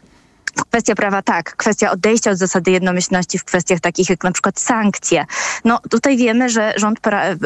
[0.71, 1.57] Kwestia prawa, tak.
[1.57, 5.25] Kwestia odejścia od zasady jednomyślności w kwestiach takich jak na przykład sankcje.
[5.65, 7.37] No tutaj wiemy, że rząd pra, e,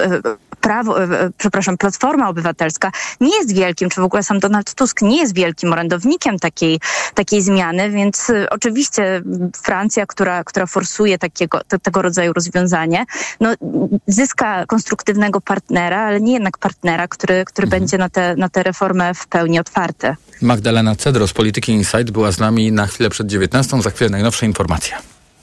[0.60, 5.18] prawo, e, przepraszam, Platforma Obywatelska nie jest wielkim, czy w ogóle sam Donald Tusk nie
[5.18, 6.80] jest wielkim orędownikiem takiej,
[7.14, 9.22] takiej zmiany, więc e, oczywiście
[9.62, 13.04] Francja, która, która forsuje takiego, te, tego rodzaju rozwiązanie,
[13.40, 13.54] no,
[14.06, 19.14] zyska konstruktywnego partnera, ale nie jednak partnera, który, który będzie na tę na tę reformę
[19.14, 20.16] w pełni otwarty.
[20.42, 23.82] Magdalena Cedro z Polityki Insight była z nami na chwilę przed 19.
[23.82, 24.96] Za chwilę najnowsze informacje.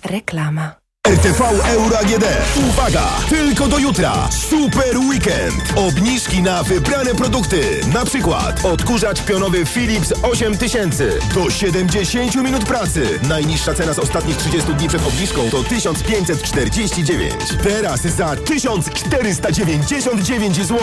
[0.04, 0.81] Reklama.
[1.08, 1.42] RTV
[1.74, 2.26] Euro AGD.
[2.70, 3.04] Uwaga!
[3.30, 4.30] Tylko do jutra.
[4.50, 5.74] Super weekend.
[5.76, 7.62] Obniżki na wybrane produkty.
[7.94, 13.20] Na przykład odkurzacz pionowy Philips 8000 do 70 minut pracy.
[13.30, 17.34] Najniższa cena z ostatnich 30 dni przed obniżką to 1549.
[17.64, 20.80] Teraz za 1499 zł.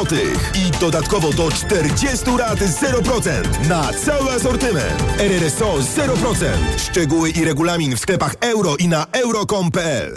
[0.54, 5.02] I dodatkowo do 40 lat 0% na cały asortyment.
[5.18, 6.46] RRSO 0%.
[6.76, 10.07] Szczegóły i regulamin w sklepach euro i na euro.com.pl.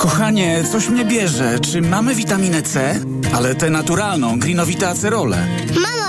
[0.00, 1.58] Kochanie, coś mnie bierze.
[1.60, 3.00] Czy mamy witaminę C?
[3.34, 5.36] Ale tę naturalną, Greenowita Acerole.
[5.36, 6.01] Acerola?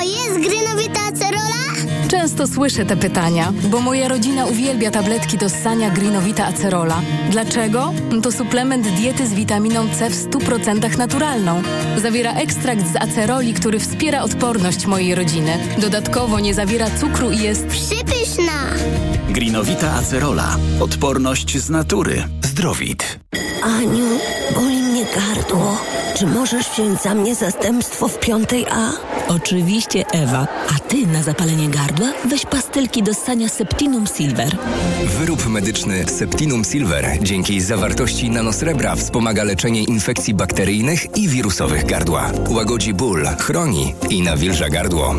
[2.24, 7.02] Często słyszę te pytania, bo moja rodzina uwielbia tabletki do ssania Greenowita Acerola.
[7.30, 7.94] Dlaczego?
[8.24, 11.62] To suplement diety z witaminą C w 100% naturalną.
[11.98, 15.58] Zawiera ekstrakt z aceroli, który wspiera odporność mojej rodziny.
[15.78, 18.60] Dodatkowo nie zawiera cukru i jest Przypyszna.
[19.30, 20.58] Greenowita Acerola.
[20.80, 22.24] Odporność z natury.
[22.44, 23.20] Zdrowit.
[23.64, 24.06] Aniu,
[24.56, 25.78] boli mnie gardło.
[26.18, 28.92] Czy możesz wziąć za mnie zastępstwo w piątej A?
[29.28, 30.48] Oczywiście, Ewa.
[30.76, 34.58] A ty na zapalenie gardła weź pastylki do ssania Septinum Silver.
[35.20, 42.32] Wyrób medyczny Septinum Silver dzięki zawartości nanosrebra wspomaga leczenie infekcji bakteryjnych i wirusowych gardła.
[42.50, 45.16] Łagodzi ból, chroni i nawilża gardło.